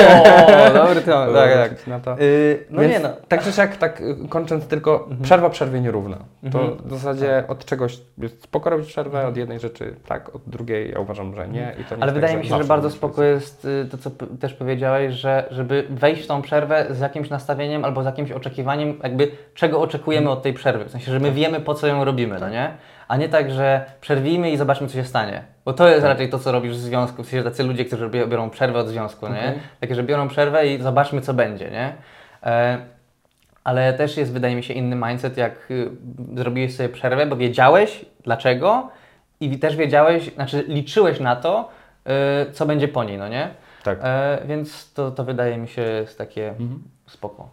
dobry 0.73 1.01
temat, 1.01 1.33
tak, 1.33 1.53
tak. 1.69 1.87
Na 1.87 1.99
to. 1.99 2.11
Yy, 2.23 2.65
no 2.69 2.81
Więc 2.81 2.93
nie 2.93 2.99
no. 2.99 3.09
Tak 3.27 3.43
czy 3.43 3.51
siak, 3.51 3.77
tak 3.77 4.01
y, 4.01 4.15
kończąc 4.29 4.67
tylko, 4.67 4.99
Mhm. 5.03 5.21
przerwa 5.21 5.49
przerwie 5.49 5.81
nierówna. 5.81 6.17
To 6.51 6.59
Mhm. 6.61 6.77
w 6.85 6.89
zasadzie 6.93 7.43
od 7.47 7.65
czegoś 7.67 7.99
spoko 8.39 8.69
robić 8.69 8.87
przerwę, 8.87 9.27
od 9.27 9.37
jednej 9.37 9.59
rzeczy 9.59 9.95
tak, 10.07 10.35
od 10.35 10.41
drugiej 10.47 10.91
ja 10.91 10.99
uważam, 10.99 11.35
że 11.35 11.47
nie. 11.47 11.75
I 11.81 11.83
to 11.83 11.95
nie 11.95 12.03
Ale 12.03 12.11
jest 12.11 12.13
wydaje 12.13 12.33
tak, 12.33 12.43
mi 12.43 12.49
się, 12.49 12.57
że 12.57 12.63
bardzo 12.63 12.89
spoko 12.89 13.23
jest 13.23 13.65
y, 13.65 13.85
to, 13.91 13.97
co 13.97 14.11
też 14.39 14.53
powiedziałeś, 14.53 15.13
że 15.13 15.47
żeby 15.51 15.83
wejść 15.89 16.23
w 16.23 16.27
tą 16.27 16.41
przerwę 16.41 16.85
z 16.89 16.99
jakimś 16.99 17.29
nastawieniem 17.29 17.85
albo 17.85 18.03
z 18.03 18.05
jakimś 18.05 18.31
oczekiwaniem, 18.31 18.99
jakby 19.03 19.31
czego 19.53 19.81
oczekujemy 19.81 20.29
od 20.29 20.41
tej 20.41 20.53
przerwy. 20.53 20.85
W 20.85 20.91
sensie, 20.91 21.11
że 21.11 21.19
my 21.19 21.31
wiemy, 21.31 21.59
po 21.59 21.73
co 21.73 21.87
ją 21.87 22.03
robimy, 22.05 22.39
no 22.39 22.49
nie? 22.49 22.71
A 23.07 23.17
nie 23.17 23.29
tak, 23.29 23.51
że 23.51 23.85
przerwijmy 24.01 24.51
i 24.51 24.57
zobaczmy, 24.57 24.87
co 24.87 24.93
się 24.93 25.03
stanie. 25.03 25.43
Bo 25.65 25.73
to 25.73 25.87
jest 25.87 26.01
Tak. 26.01 26.09
raczej 26.09 26.29
to, 26.29 26.39
co 26.39 26.51
robisz 26.51 26.73
w 26.73 26.79
związku. 26.79 27.23
W 27.23 27.27
sensie 27.27 27.43
tacy 27.43 27.63
ludzie, 27.63 27.85
którzy 27.85 28.09
biorą 28.09 28.49
przerwę 28.49 28.79
od 28.79 28.87
związku, 28.87 29.27
nie? 29.27 29.39
Okej. 29.39 29.59
Takie, 29.79 29.95
że 29.95 30.03
biorą 30.03 30.27
przerwę 30.27 30.67
i 30.67 30.81
zobaczmy, 30.81 31.21
co 31.21 31.33
będzie, 31.33 31.71
nie? 31.71 31.93
E, 32.43 32.77
ale 33.67 33.93
też 33.93 34.17
jest, 34.17 34.33
wydaje 34.33 34.55
mi 34.55 34.63
się, 34.63 34.73
inny 34.73 34.95
mindset, 34.95 35.37
jak 35.37 35.71
y, 35.71 35.89
zrobiłeś 36.35 36.75
sobie 36.75 36.89
przerwę, 36.89 37.25
bo 37.25 37.35
wiedziałeś 37.35 38.05
dlaczego 38.23 38.89
i 39.39 39.59
też 39.59 39.75
wiedziałeś, 39.75 40.33
znaczy 40.33 40.63
liczyłeś 40.67 41.19
na 41.19 41.35
to, 41.35 41.69
y, 42.49 42.51
co 42.51 42.65
będzie 42.65 42.87
po 42.87 43.03
niej, 43.03 43.17
no 43.17 43.27
nie? 43.27 43.49
Tak. 43.83 43.99
E, 44.03 44.37
więc 44.45 44.93
to, 44.93 45.11
to 45.11 45.23
wydaje 45.23 45.57
mi 45.57 45.67
się 45.67 45.81
jest 45.81 46.17
takie 46.17 46.49
Mhm. 46.49 46.83
spoko. 47.07 47.49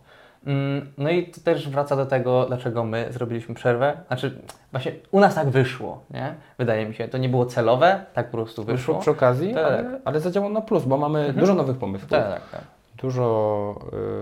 Mm, 0.47 0.93
No 0.99 1.11
i 1.11 1.27
to 1.27 1.41
też 1.41 1.69
wraca 1.69 1.97
do 1.97 2.07
tego, 2.07 2.47
dlaczego 2.47 2.85
my 2.85 3.07
zrobiliśmy 3.11 3.55
przerwę. 3.55 3.93
Znaczy, 4.07 4.39
właśnie 4.73 4.93
u 5.11 5.21
nas 5.21 5.35
tak 5.35 5.49
wyszło, 5.49 6.01
nie? 6.11 6.35
Wydaje 6.59 6.87
mi 6.87 6.95
się. 6.95 7.09
To 7.09 7.19
nie 7.19 7.29
było 7.29 7.47
celowe, 7.47 8.05
tak 8.15 8.31
po 8.31 8.37
prostu 8.37 8.65
Wyszło 8.65 8.77
wyszło. 8.77 8.99
przy 9.01 9.11
okazji, 9.11 9.55
Tak. 9.55 9.65
ale, 9.65 10.01
ale 10.05 10.21
zadziałało 10.21 10.53
na 10.53 10.61
plus, 10.61 10.85
bo 10.85 10.97
mamy 10.97 11.19
Mhm. 11.19 11.39
dużo 11.39 11.55
nowych 11.55 11.77
pomysłów, 11.77 12.11
Tak, 12.11 12.29
tak, 12.29 12.51
tak. 12.51 12.61
Dużo 13.09 13.75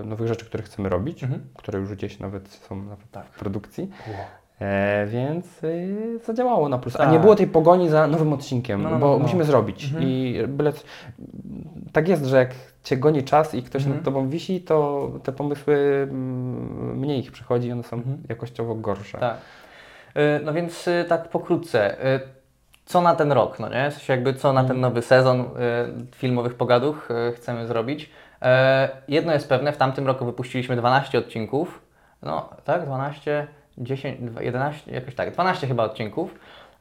y, 0.03 0.05
nowych 0.07 0.29
rzeczy, 0.29 0.45
które 0.47 0.63
chcemy 0.63 0.89
robić, 0.89 1.23
Mhm. 1.23 1.43
które 1.57 1.79
już 1.79 1.89
gdzieś 1.93 2.19
nawet 2.19 2.49
są 2.49 2.77
nawet 2.83 3.11
Tak. 3.11 3.27
w 3.27 3.39
produkcji. 3.39 3.91
E, 4.61 5.07
więc 5.07 5.65
y, 5.65 6.19
zadziałało 6.25 6.69
na 6.69 6.79
plus. 6.79 6.95
A 6.97 6.99
Tak. 6.99 7.13
nie 7.13 7.19
było 7.19 7.37
tej 7.37 7.47
pogoni 7.47 7.89
za 7.89 8.07
nowym 8.07 8.33
odcinkiem, 8.33 8.83
No, 8.83 8.91
no, 8.91 8.99
bo 8.99 9.07
no, 9.07 9.13
no. 9.13 9.19
musimy 9.19 9.45
zrobić. 9.45 9.85
Mhm. 9.85 10.03
I 10.05 10.43
byle, 10.49 10.73
tak 11.93 12.09
jest, 12.09 12.25
że 12.25 12.37
jak 12.37 12.51
cię 12.85 12.97
goni 12.97 13.23
czas 13.23 13.55
i 13.55 13.63
ktoś 13.63 13.83
Mhm. 13.83 13.97
nad 13.97 14.05
tobą 14.05 14.29
wisi, 14.29 14.61
to 14.61 15.11
te 15.23 15.33
pomysły 15.33 16.09
mniej 16.95 17.19
ich 17.21 17.33
przychodzi 17.33 17.69
i 17.69 17.73
one 17.73 17.83
są 17.83 17.97
Mhm. 17.97 18.19
jakościowo 18.29 18.75
gorsze. 18.75 19.19
Tak. 19.19 19.37
Y, 20.17 20.45
No 20.45 20.53
więc 20.53 20.89
tak 21.09 21.29
pokrótce. 21.29 21.97
Co 22.85 23.01
na 23.01 23.15
ten 23.15 23.33
rok, 23.33 23.59
no 23.59 23.69
nie? 23.69 23.91
W 23.91 23.95
sensie 23.95 24.13
jakby 24.13 24.35
co 24.35 24.53
na 24.53 24.61
ten 24.61 24.77
Mhm. 24.77 24.81
nowy 24.81 25.03
sezon 25.03 25.45
filmowych 26.15 26.55
pogaduch 26.55 27.09
y, 27.11 27.33
chcemy 27.33 27.67
zrobić. 27.67 28.11
E, 28.43 28.89
Jedno 29.09 29.33
jest 29.33 29.49
pewne, 29.49 29.73
w 29.73 29.77
tamtym 29.77 30.07
roku 30.07 30.25
wypuściliśmy 30.25 30.77
12 30.77 31.19
odcinków. 31.19 31.83
No 32.23 32.49
tak, 32.65 32.87
12, 32.87 33.47
10, 33.79 34.19
11, 34.41 34.93
jakoś 34.93 35.15
tak, 35.15 35.31
12 35.33 35.67
chyba 35.67 35.85
odcinków. 35.85 36.35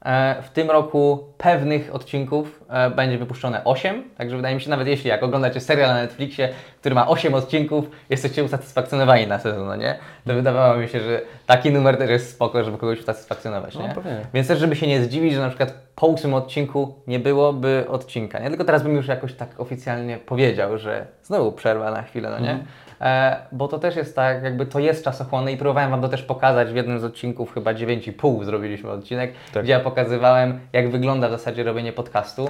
E, 0.05 0.41
W 0.43 0.49
tym 0.49 0.71
roku 0.71 1.23
pewnych 1.37 1.95
odcinków 1.95 2.63
e, 2.69 2.89
będzie 2.89 3.17
wypuszczone 3.17 3.63
8, 3.63 4.03
także 4.17 4.35
wydaje 4.35 4.55
mi 4.55 4.61
się, 4.61 4.69
nawet 4.69 4.87
jeśli 4.87 5.09
jak 5.09 5.23
oglądacie 5.23 5.59
serial 5.59 5.89
na 5.89 6.01
Netflixie, 6.01 6.49
który 6.81 6.95
ma 6.95 7.07
8 7.07 7.33
odcinków, 7.33 7.85
jesteście 8.09 8.43
usatysfakcjonowani 8.43 9.27
na 9.27 9.39
sezon, 9.39 9.67
no 9.67 9.75
nie? 9.75 9.95
To 10.27 10.33
wydawało 10.33 10.77
mi 10.77 10.87
się, 10.87 10.99
że 10.99 11.21
taki 11.45 11.71
numer 11.71 11.97
też 11.97 12.09
jest 12.09 12.29
spoko, 12.31 12.63
żeby 12.63 12.77
kogoś 12.77 12.99
usatysfakcjonować, 12.99 13.75
No, 13.75 13.81
nie? 13.87 13.93
pewnie. 13.95 14.19
Więc 14.33 14.47
też, 14.47 14.59
żeby 14.59 14.75
się 14.75 14.87
nie 14.87 15.03
zdziwić, 15.03 15.33
że 15.33 15.39
na 15.41 15.47
przykład 15.47 15.73
po 15.95 16.07
ósmym 16.07 16.33
odcinku 16.33 16.95
nie 17.07 17.19
byłoby 17.19 17.85
odcinka, 17.89 18.39
nie? 18.39 18.49
Tylko 18.49 18.63
teraz 18.65 18.83
bym 18.83 18.95
już 18.95 19.07
jakoś 19.07 19.33
tak 19.33 19.49
oficjalnie 19.57 20.17
powiedział, 20.17 20.77
że 20.77 21.05
znowu 21.23 21.51
przerwa 21.51 21.91
na 21.91 22.01
chwilę, 22.01 22.29
no 22.29 22.39
nie? 22.39 22.51
Mhm. 22.51 22.67
E, 23.01 23.35
bo 23.51 23.67
to 23.67 23.79
też 23.79 23.95
jest 23.95 24.15
tak, 24.15 24.43
jakby 24.43 24.65
to 24.65 24.79
jest 24.79 25.03
czasochłonne 25.03 25.51
i 25.51 25.57
próbowałem 25.57 25.91
Wam 25.91 26.01
to 26.01 26.09
też 26.09 26.23
pokazać 26.23 26.69
w 26.71 26.75
jednym 26.75 26.99
z 26.99 27.03
odcinków, 27.03 27.53
chyba 27.53 27.73
9,5 27.73 28.43
zrobiliśmy 28.45 28.89
odcinek, 28.89 29.33
Tak. 29.53 29.63
gdzie 29.63 29.71
ja 29.73 29.79
pokazywałem, 29.79 30.59
jak 30.73 30.91
wygląda 30.91 31.27
w 31.27 31.31
zasadzie 31.31 31.63
robienie 31.63 31.93
podcastu, 31.93 32.49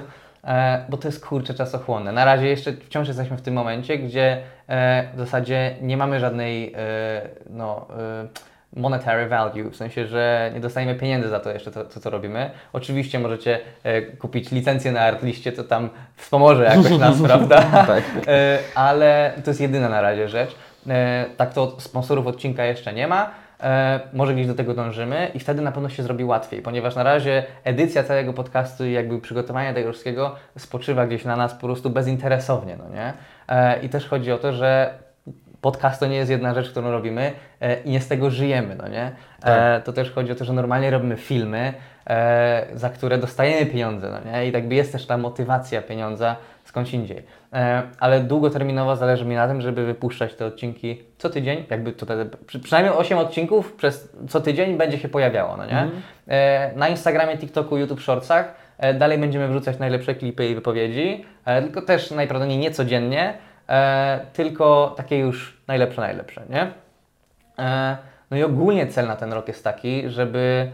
bo 0.88 0.96
to 0.96 1.08
jest 1.08 1.26
kurczę 1.26 1.54
czasochłonne. 1.54 2.12
Na 2.12 2.24
razie 2.24 2.46
jeszcze 2.46 2.72
wciąż 2.72 3.08
jesteśmy 3.08 3.36
w 3.36 3.42
tym 3.42 3.54
momencie, 3.54 3.98
gdzie 3.98 4.42
e, 4.68 5.08
w 5.14 5.18
zasadzie 5.18 5.76
nie 5.80 5.96
mamy 5.96 6.20
żadnej, 6.20 6.74
e, 6.76 7.28
no... 7.50 7.88
E, 7.98 8.52
monetary 8.76 9.28
value, 9.28 9.70
w 9.70 9.76
sensie, 9.76 10.06
że 10.06 10.50
nie 10.54 10.60
dostajemy 10.60 10.94
pieniędzy 10.94 11.28
za 11.28 11.40
to 11.40 11.50
jeszcze, 11.50 11.70
to, 11.70 11.84
to 11.84 12.00
co 12.00 12.10
robimy. 12.10 12.50
Oczywiście 12.72 13.18
możecie 13.18 13.58
e, 13.82 14.02
kupić 14.02 14.50
licencję 14.50 14.92
na 14.92 15.00
Artliście, 15.00 15.52
to 15.52 15.64
tam 15.64 15.90
wspomoże 16.16 16.64
jakoś 16.64 16.98
nas, 16.98 17.22
prawda? 17.28 17.62
Tak. 17.86 18.04
E, 18.26 18.58
ale 18.74 19.32
to 19.44 19.50
jest 19.50 19.60
jedyna 19.60 19.88
na 19.88 20.00
razie 20.00 20.28
rzecz. 20.28 20.54
E, 20.88 21.24
tak 21.36 21.54
to 21.54 21.76
sponsorów 21.80 22.26
odcinka 22.26 22.64
jeszcze 22.64 22.92
nie 22.92 23.08
ma. 23.08 23.30
E, 23.62 24.00
może 24.12 24.34
gdzieś 24.34 24.46
do 24.46 24.54
tego 24.54 24.74
dążymy 24.74 25.30
i 25.34 25.38
wtedy 25.38 25.62
na 25.62 25.72
pewno 25.72 25.88
się 25.88 26.02
zrobi 26.02 26.24
łatwiej, 26.24 26.62
ponieważ 26.62 26.94
na 26.94 27.02
razie 27.02 27.44
edycja 27.64 28.04
całego 28.04 28.32
podcastu 28.32 28.84
i 28.84 28.92
jakby 28.92 29.20
przygotowanie 29.20 29.74
tego 29.74 29.92
wszystkiego 29.92 30.34
spoczywa 30.58 31.06
gdzieś 31.06 31.24
na 31.24 31.36
nas 31.36 31.54
po 31.54 31.60
prostu 31.60 31.90
bezinteresownie, 31.90 32.76
no 32.76 32.88
nie? 32.88 33.12
E, 33.48 33.80
I 33.80 33.88
też 33.88 34.08
chodzi 34.08 34.32
o 34.32 34.38
to, 34.38 34.52
że 34.52 34.94
podcast 35.60 36.00
to 36.00 36.06
nie 36.06 36.16
jest 36.16 36.30
jedna 36.30 36.54
rzecz, 36.54 36.70
którą 36.70 36.90
robimy 36.90 37.32
e, 37.60 37.80
i 37.80 37.90
nie 37.90 38.00
z 38.00 38.08
tego 38.08 38.30
żyjemy, 38.30 38.76
no 38.76 38.88
nie? 38.88 39.10
Tak. 39.40 39.84
to 39.84 39.92
też 39.92 40.10
chodzi 40.10 40.32
o 40.32 40.34
to, 40.34 40.44
że 40.44 40.52
normalnie 40.52 40.90
robimy 40.90 41.16
filmy, 41.16 41.74
za 42.74 42.90
które 42.90 43.18
dostajemy 43.18 43.66
pieniądze, 43.66 44.10
no 44.10 44.32
nie? 44.32 44.48
I 44.48 44.52
jakby 44.52 44.74
jest 44.74 44.92
też 44.92 45.06
ta 45.06 45.18
motywacja 45.18 45.82
pieniądza 45.82 46.36
skądś 46.72 46.94
indziej. 46.94 47.22
E, 47.52 47.82
ale 48.00 48.20
długoterminowo 48.20 48.96
zależy 48.96 49.24
mi 49.24 49.34
na 49.34 49.48
tym, 49.48 49.60
żeby 49.60 49.86
wypuszczać 49.86 50.34
te 50.34 50.46
odcinki 50.46 51.02
co 51.18 51.30
tydzień, 51.30 51.64
jakby 51.70 51.92
tutaj 51.92 52.16
przy, 52.46 52.60
przynajmniej 52.60 52.94
8 52.94 53.18
odcinków 53.18 53.72
przez 53.72 54.16
co 54.28 54.40
tydzień 54.40 54.76
będzie 54.76 54.98
się 54.98 55.08
pojawiało, 55.08 55.56
no 55.56 55.66
nie? 55.66 55.90
E, 56.28 56.72
na 56.76 56.88
Instagramie, 56.88 57.38
TikToku, 57.38 57.76
YouTube 57.76 58.00
Shortsach 58.00 58.54
e, 58.78 58.94
dalej 58.94 59.18
będziemy 59.18 59.48
wrzucać 59.48 59.78
najlepsze 59.78 60.14
klipy 60.14 60.48
i 60.48 60.54
wypowiedzi, 60.54 61.24
tylko 61.44 61.82
też 61.82 62.10
najprawdopodobniej 62.10 62.58
nie 62.58 62.70
codziennie, 62.70 63.34
tylko 64.32 64.94
takie 64.96 65.18
już 65.18 65.62
najlepsze, 65.68 66.00
najlepsze, 66.00 66.42
nie? 66.50 66.70
No 68.30 68.36
i 68.36 68.42
ogólnie 68.42 68.86
cel 68.86 69.06
na 69.06 69.16
ten 69.16 69.32
rok 69.32 69.48
jest 69.48 69.64
taki, 69.64 70.08
żeby 70.08 70.70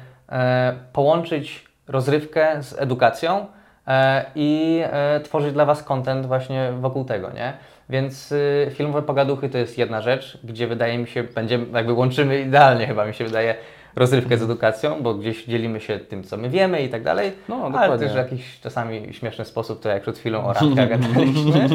połączyć 0.92 1.64
rozrywkę 1.88 2.62
z 2.62 2.80
edukacją 2.80 3.46
i 4.34 4.80
e, 4.84 5.20
tworzyć 5.20 5.52
dla 5.52 5.64
Was 5.64 5.82
content 5.82 6.26
właśnie 6.26 6.72
wokół 6.80 7.04
tego, 7.04 7.30
nie? 7.30 7.52
Więc 7.90 8.32
y, 8.32 8.70
filmowe 8.74 9.02
pogaduchy 9.02 9.48
to 9.48 9.58
jest 9.58 9.78
jedna 9.78 10.00
rzecz, 10.02 10.38
gdzie 10.44 10.66
wydaje 10.66 10.98
mi 10.98 11.06
się, 11.06 11.22
będziemy, 11.24 11.66
jakby 11.72 11.92
łączymy 11.92 12.40
idealnie 12.40 12.86
chyba 12.86 13.04
mi 13.06 13.14
się 13.14 13.24
wydaje 13.24 13.54
rozrywkę 13.96 14.36
z 14.38 14.42
edukacją, 14.42 15.02
bo 15.02 15.14
gdzieś 15.14 15.44
dzielimy 15.44 15.80
się 15.80 15.98
tym, 15.98 16.24
co 16.24 16.36
my 16.36 16.50
wiemy 16.50 16.82
i 16.82 16.88
tak 16.88 17.02
dalej, 17.02 17.32
No, 17.48 17.56
ale 17.56 17.72
dokładnie. 17.72 17.98
też 17.98 18.12
w 18.12 18.16
jakiś 18.16 18.60
czasami 18.60 19.14
śmieszny 19.14 19.44
sposób, 19.44 19.82
to 19.82 19.88
jak 19.88 20.02
przed 20.02 20.18
chwilą 20.18 20.44
o 20.44 20.52
randkach 20.60 20.88
gadaliśmy. 20.88 21.68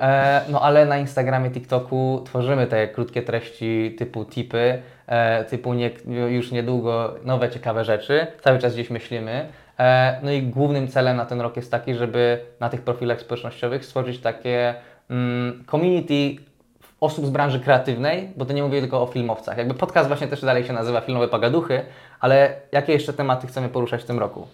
E, 0.00 0.40
no 0.48 0.60
ale 0.60 0.86
na 0.86 0.98
Instagramie, 0.98 1.50
TikToku 1.50 2.22
tworzymy 2.26 2.66
te 2.66 2.88
krótkie 2.88 3.22
treści 3.22 3.94
typu 3.98 4.24
tipy, 4.24 4.82
e, 5.06 5.44
typu 5.44 5.74
nie, 5.74 5.90
już 6.28 6.52
niedługo 6.52 7.14
nowe 7.24 7.50
ciekawe 7.50 7.84
rzeczy, 7.84 8.26
cały 8.40 8.58
czas 8.58 8.74
gdzieś 8.74 8.90
myślimy. 8.90 9.46
E, 9.80 10.20
no 10.22 10.30
i 10.30 10.42
głównym 10.42 10.88
celem 10.88 11.16
na 11.16 11.26
ten 11.26 11.40
rok 11.40 11.56
jest 11.56 11.70
taki, 11.70 11.94
żeby 11.94 12.40
na 12.60 12.68
tych 12.68 12.82
profilach 12.82 13.20
społecznościowych 13.20 13.84
stworzyć 13.84 14.18
takie 14.18 14.74
mm, 15.10 15.64
community 15.70 16.36
osób 17.00 17.26
z 17.26 17.30
branży 17.30 17.60
kreatywnej, 17.60 18.30
bo 18.36 18.44
to 18.44 18.52
nie 18.52 18.62
mówię 18.62 18.80
tylko 18.80 19.02
o 19.02 19.06
filmowcach. 19.06 19.58
Jakby 19.58 19.74
podcast 19.74 20.08
właśnie 20.08 20.26
też 20.26 20.40
dalej 20.40 20.64
się 20.64 20.72
nazywa 20.72 21.00
Filmowe 21.00 21.28
Pagaduchy, 21.28 21.82
ale 22.20 22.56
jakie 22.72 22.92
jeszcze 22.92 23.12
tematy 23.12 23.46
chcemy 23.46 23.68
poruszać 23.68 24.02
w 24.02 24.06
tym 24.06 24.18
roku? 24.18 24.46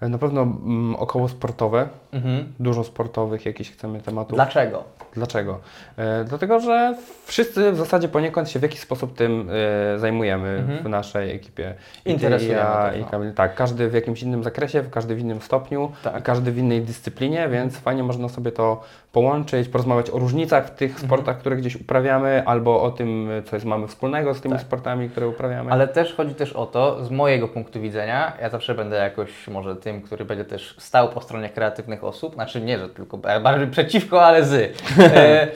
Na 0.00 0.18
pewno 0.18 0.42
mm, 0.42 0.96
około 0.96 1.28
sportowe, 1.28 1.88
Mhm. 2.12 2.52
dużo 2.60 2.84
sportowych 2.84 3.46
jakichś 3.46 3.70
chcemy 3.70 4.00
tematów. 4.00 4.34
Dlaczego? 4.34 4.84
Dlaczego? 5.14 5.58
E, 5.96 6.24
dlatego, 6.24 6.60
że 6.60 6.96
wszyscy 7.24 7.72
w 7.72 7.76
zasadzie 7.76 8.08
poniekąd 8.08 8.50
się 8.50 8.58
w 8.58 8.62
jakiś 8.62 8.80
sposób 8.80 9.16
tym 9.16 9.50
e, 9.94 9.98
zajmujemy 9.98 10.64
w 10.84 10.88
naszej 10.88 11.34
ekipie. 11.34 11.74
Interesujemy 12.04 12.60
ja, 12.60 12.90
też, 12.90 13.00
i. 13.00 13.04
Kamil. 13.04 13.32
Tak, 13.34 13.54
każdy 13.54 13.88
w 13.88 13.94
jakimś 13.94 14.22
innym 14.22 14.44
zakresie, 14.44 14.84
każdy 14.90 15.14
w 15.14 15.18
innym 15.18 15.40
stopniu, 15.40 15.92
Tak. 16.02 16.22
każdy 16.22 16.52
w 16.52 16.58
innej 16.58 16.82
dyscyplinie, 16.82 17.48
więc 17.48 17.78
fajnie 17.78 18.02
można 18.02 18.28
sobie 18.28 18.52
to 18.52 18.82
połączyć, 19.20 19.68
porozmawiać 19.68 20.10
o 20.10 20.18
różnicach 20.18 20.66
w 20.66 20.70
tych 20.70 20.90
Mhm. 20.90 21.06
sportach, 21.08 21.38
które 21.38 21.56
gdzieś 21.56 21.76
uprawiamy, 21.76 22.42
albo 22.46 22.82
o 22.82 22.90
tym, 22.90 23.28
co 23.44 23.56
jest, 23.56 23.66
mamy 23.66 23.86
wspólnego 23.88 24.34
z 24.34 24.40
tymi 24.40 24.54
Tak. 24.54 24.62
sportami, 24.62 25.08
które 25.10 25.28
uprawiamy. 25.28 25.70
Ale 25.70 25.88
też 25.88 26.14
chodzi 26.14 26.34
też 26.34 26.52
o 26.52 26.66
to, 26.66 27.04
z 27.04 27.10
mojego 27.10 27.48
punktu 27.48 27.80
widzenia, 27.80 28.32
ja 28.40 28.48
zawsze 28.50 28.74
będę 28.74 28.96
jakoś 28.96 29.48
może 29.48 29.76
tym, 29.76 30.02
który 30.02 30.24
będzie 30.24 30.44
też 30.44 30.74
stał 30.78 31.08
po 31.08 31.20
stronie 31.20 31.48
kreatywnych 31.48 32.04
osób, 32.04 32.34
znaczy 32.34 32.60
nie, 32.60 32.78
że 32.78 32.88
tylko 32.88 33.18
bardziej 33.18 33.66
przeciwko, 33.66 34.24
ale 34.26 34.44
z. 34.44 34.52
E, 35.00 35.48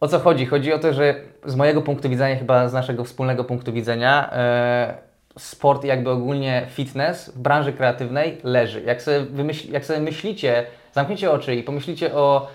o 0.00 0.08
co 0.08 0.18
chodzi? 0.18 0.46
Chodzi 0.46 0.72
o 0.72 0.78
to, 0.78 0.92
że 0.92 1.14
z 1.44 1.56
mojego 1.56 1.82
punktu 1.82 2.08
widzenia, 2.08 2.36
chyba 2.36 2.68
z 2.68 2.72
naszego 2.72 3.04
wspólnego 3.04 3.44
punktu 3.44 3.72
widzenia, 3.72 4.30
e, 4.32 4.94
sport 5.38 5.84
jakby 5.84 6.10
ogólnie 6.10 6.66
fitness 6.68 7.28
w 7.28 7.38
branży 7.38 7.72
kreatywnej 7.72 8.38
leży. 8.44 8.82
Jak 8.86 9.02
sobie, 9.02 9.20
wymyśl, 9.20 9.72
jak 9.72 9.84
sobie 9.84 10.00
myślicie, 10.00 10.66
zamknijcie 10.92 11.30
oczy 11.30 11.54
i 11.54 11.62
pomyślicie 11.62 12.14
o 12.14 12.48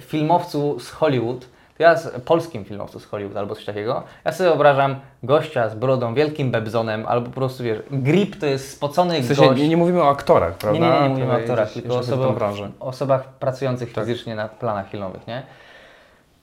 filmowcu 0.00 0.80
z 0.80 0.90
Hollywood, 0.90 1.40
to 1.76 1.82
ja 1.82 1.96
z 1.96 2.20
polskim 2.20 2.64
filmowcu 2.64 3.00
z 3.00 3.04
Hollywood 3.04 3.36
albo 3.36 3.54
coś 3.54 3.64
takiego, 3.64 4.02
ja 4.24 4.32
sobie 4.32 4.50
wyobrażam 4.50 4.96
gościa 5.22 5.68
z 5.68 5.74
brodą, 5.74 6.14
wielkim 6.14 6.50
bebzonem, 6.50 7.06
albo 7.06 7.26
po 7.26 7.34
prostu 7.34 7.64
wiesz, 7.64 7.78
grip 7.90 8.36
to 8.40 8.46
jest 8.46 8.72
spocony 8.72 9.20
w 9.20 9.26
sensie 9.26 9.48
gość. 9.48 9.60
nie, 9.60 9.68
nie 9.68 9.76
mówimy 9.76 10.02
o 10.02 10.08
aktorach, 10.08 10.54
prawda? 10.54 10.80
Nie, 10.80 10.92
nie, 10.92 11.02
nie 11.02 11.08
mówimy 11.08 11.32
o 11.32 11.34
aktorach, 11.34 11.72
tylko 11.72 11.94
o 11.94 11.98
osobach, 11.98 12.38
osobach 12.80 13.24
pracujących 13.28 13.92
Tak. 13.92 14.04
fizycznie 14.04 14.34
na 14.34 14.48
planach 14.48 14.90
filmowych, 14.90 15.26
nie? 15.26 15.42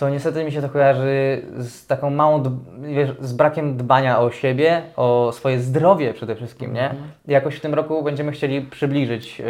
To 0.02 0.10
niestety 0.10 0.44
mi 0.44 0.52
się 0.52 0.62
to 0.62 0.70
kojarzy 0.70 1.42
z 1.58 1.88
taką 1.88 2.10
małą, 2.10 2.44
wiesz, 2.80 3.10
z 3.20 3.34
brakiem 3.34 3.78
dbania 3.78 4.20
o 4.20 4.32
siebie, 4.32 4.82
o 4.96 5.32
swoje 5.34 5.60
zdrowie 5.60 6.14
przede 6.14 6.36
wszystkim, 6.36 6.74
nie? 6.74 6.84
Mhm. 6.90 7.12
Jakoś 7.28 7.56
w 7.56 7.62
tym 7.62 7.74
roku 7.74 8.04
będziemy 8.04 8.32
chcieli 8.32 8.62
przybliżyć 8.62 9.42
y, 9.42 9.44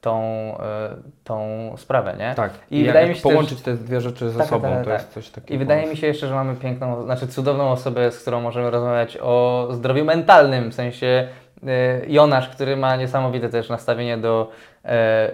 tą, 0.00 0.22
y, 0.54 1.12
tą 1.24 1.38
sprawę, 1.76 2.14
nie? 2.18 2.34
Tak, 2.34 2.50
I 2.70 2.80
i 2.80 2.84
wydaje 2.86 3.08
mi 3.08 3.14
się 3.14 3.22
też- 3.22 3.32
połączyć 3.32 3.62
te 3.62 3.74
dwie 3.74 4.00
rzeczy 4.00 4.30
ze 4.30 4.38
Tak, 4.38 4.48
sobą, 4.48 4.68
tak, 4.68 4.78
to 4.78 4.90
tak. 4.90 5.00
jest 5.00 5.12
coś 5.12 5.30
takiego. 5.30 5.54
I 5.54 5.58
wydaje 5.58 5.86
mi 5.86 5.96
się 5.96 6.06
jeszcze, 6.06 6.26
że 6.26 6.34
mamy 6.34 6.54
piękną, 6.56 7.02
znaczy 7.04 7.26
cudowną 7.28 7.70
osobę, 7.70 8.12
z 8.12 8.22
którą 8.22 8.40
możemy 8.40 8.70
rozmawiać 8.70 9.18
o 9.22 9.68
zdrowiu 9.70 10.04
mentalnym, 10.04 10.70
w 10.70 10.74
sensie 10.74 11.28
y, 11.62 11.66
Jonasz, 12.08 12.48
który 12.48 12.76
ma 12.76 12.96
niesamowite 12.96 13.48
też 13.48 13.68
nastawienie 13.68 14.18
do 14.18 14.50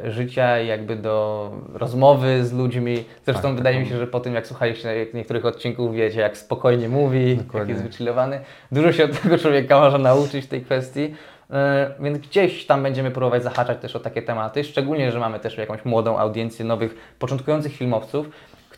życia 0.04 0.60
i 0.60 0.66
jakby 0.66 0.96
do 0.96 1.50
rozmowy 1.74 2.44
z 2.44 2.52
ludźmi. 2.52 3.04
Zresztą 3.24 3.42
Tak, 3.48 3.56
wydaje 3.56 3.76
taką- 3.76 3.84
mi 3.86 3.92
się, 3.92 3.98
że 3.98 4.06
po 4.06 4.20
tym 4.20 4.34
jak 4.34 4.46
słuchaliście 4.46 5.06
niektórych 5.14 5.44
odcinków 5.46 5.94
wiecie, 5.94 6.20
jak 6.20 6.36
spokojnie 6.38 6.88
mówi, 6.88 7.28
jak 7.36 7.38
Dokładnie. 7.46 7.72
jest 7.72 7.84
wychillowany. 7.86 8.40
Dużo 8.72 8.92
się 8.92 9.04
od 9.04 9.20
tego 9.22 9.38
człowieka 9.38 9.80
można 9.80 9.98
nauczyć 9.98 10.44
w 10.44 10.48
tej 10.48 10.60
kwestii. 10.62 11.14
E, 11.50 11.90
Więc 12.00 12.18
gdzieś 12.18 12.66
tam 12.66 12.82
będziemy 12.82 13.10
próbować 13.10 13.42
zahaczać 13.42 13.78
też 13.78 13.96
o 13.96 14.00
takie 14.00 14.22
tematy, 14.22 14.64
szczególnie, 14.64 15.12
że 15.12 15.18
mamy 15.18 15.40
też 15.40 15.58
jakąś 15.58 15.84
młodą 15.84 16.18
audiencję 16.18 16.64
nowych, 16.64 17.14
początkujących 17.18 17.72
filmowców, 17.72 18.30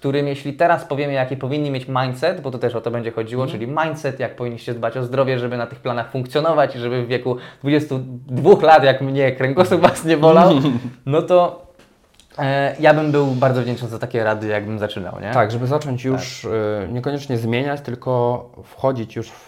którym 0.05 0.29
jeśli 0.29 0.53
teraz 0.53 0.85
powiemy, 0.85 1.13
jaki 1.13 1.37
powinni 1.37 1.71
mieć 1.71 1.87
mindset, 1.89 2.41
bo 2.41 2.51
to 2.51 2.59
też 2.59 2.75
o 2.75 2.81
to 2.81 2.91
będzie 2.91 3.11
chodziło, 3.11 3.47
czyli 3.47 3.67
mindset, 3.67 4.21
jak 4.21 4.37
powinniście 4.37 4.75
dbać 4.75 4.97
o 4.97 5.05
zdrowie, 5.05 5.39
żeby 5.39 5.57
na 5.57 5.67
tych 5.67 5.81
planach 5.81 6.11
funkcjonować 6.11 6.77
i 6.77 6.79
żeby 6.79 7.05
w 7.05 7.07
wieku 7.07 7.37
22 7.63 8.67
lat, 8.67 8.85
jak 8.85 9.01
mnie 9.01 9.33
kręgosłup 9.33 9.81
Was 9.81 10.05
nie 10.05 10.17
bolał, 10.17 10.55
no 11.07 11.23
to 11.23 11.64
ja 12.81 12.95
bym 12.95 13.13
był 13.13 13.27
bardzo 13.27 13.63
wdzięczny 13.63 13.89
za 13.89 13.99
takie 13.99 14.25
rady, 14.25 14.47
jakbym 14.47 14.79
zaczynał, 14.79 15.21
nie? 15.21 15.31
Tak, 15.31 15.51
żeby 15.51 15.67
zacząć 15.67 16.05
już 16.05 16.45
y, 16.45 16.49
niekoniecznie 16.93 17.39
zmieniać, 17.39 17.81
tylko 17.81 18.51
wchodzić 18.65 19.17
już 19.17 19.31
w, 19.31 19.47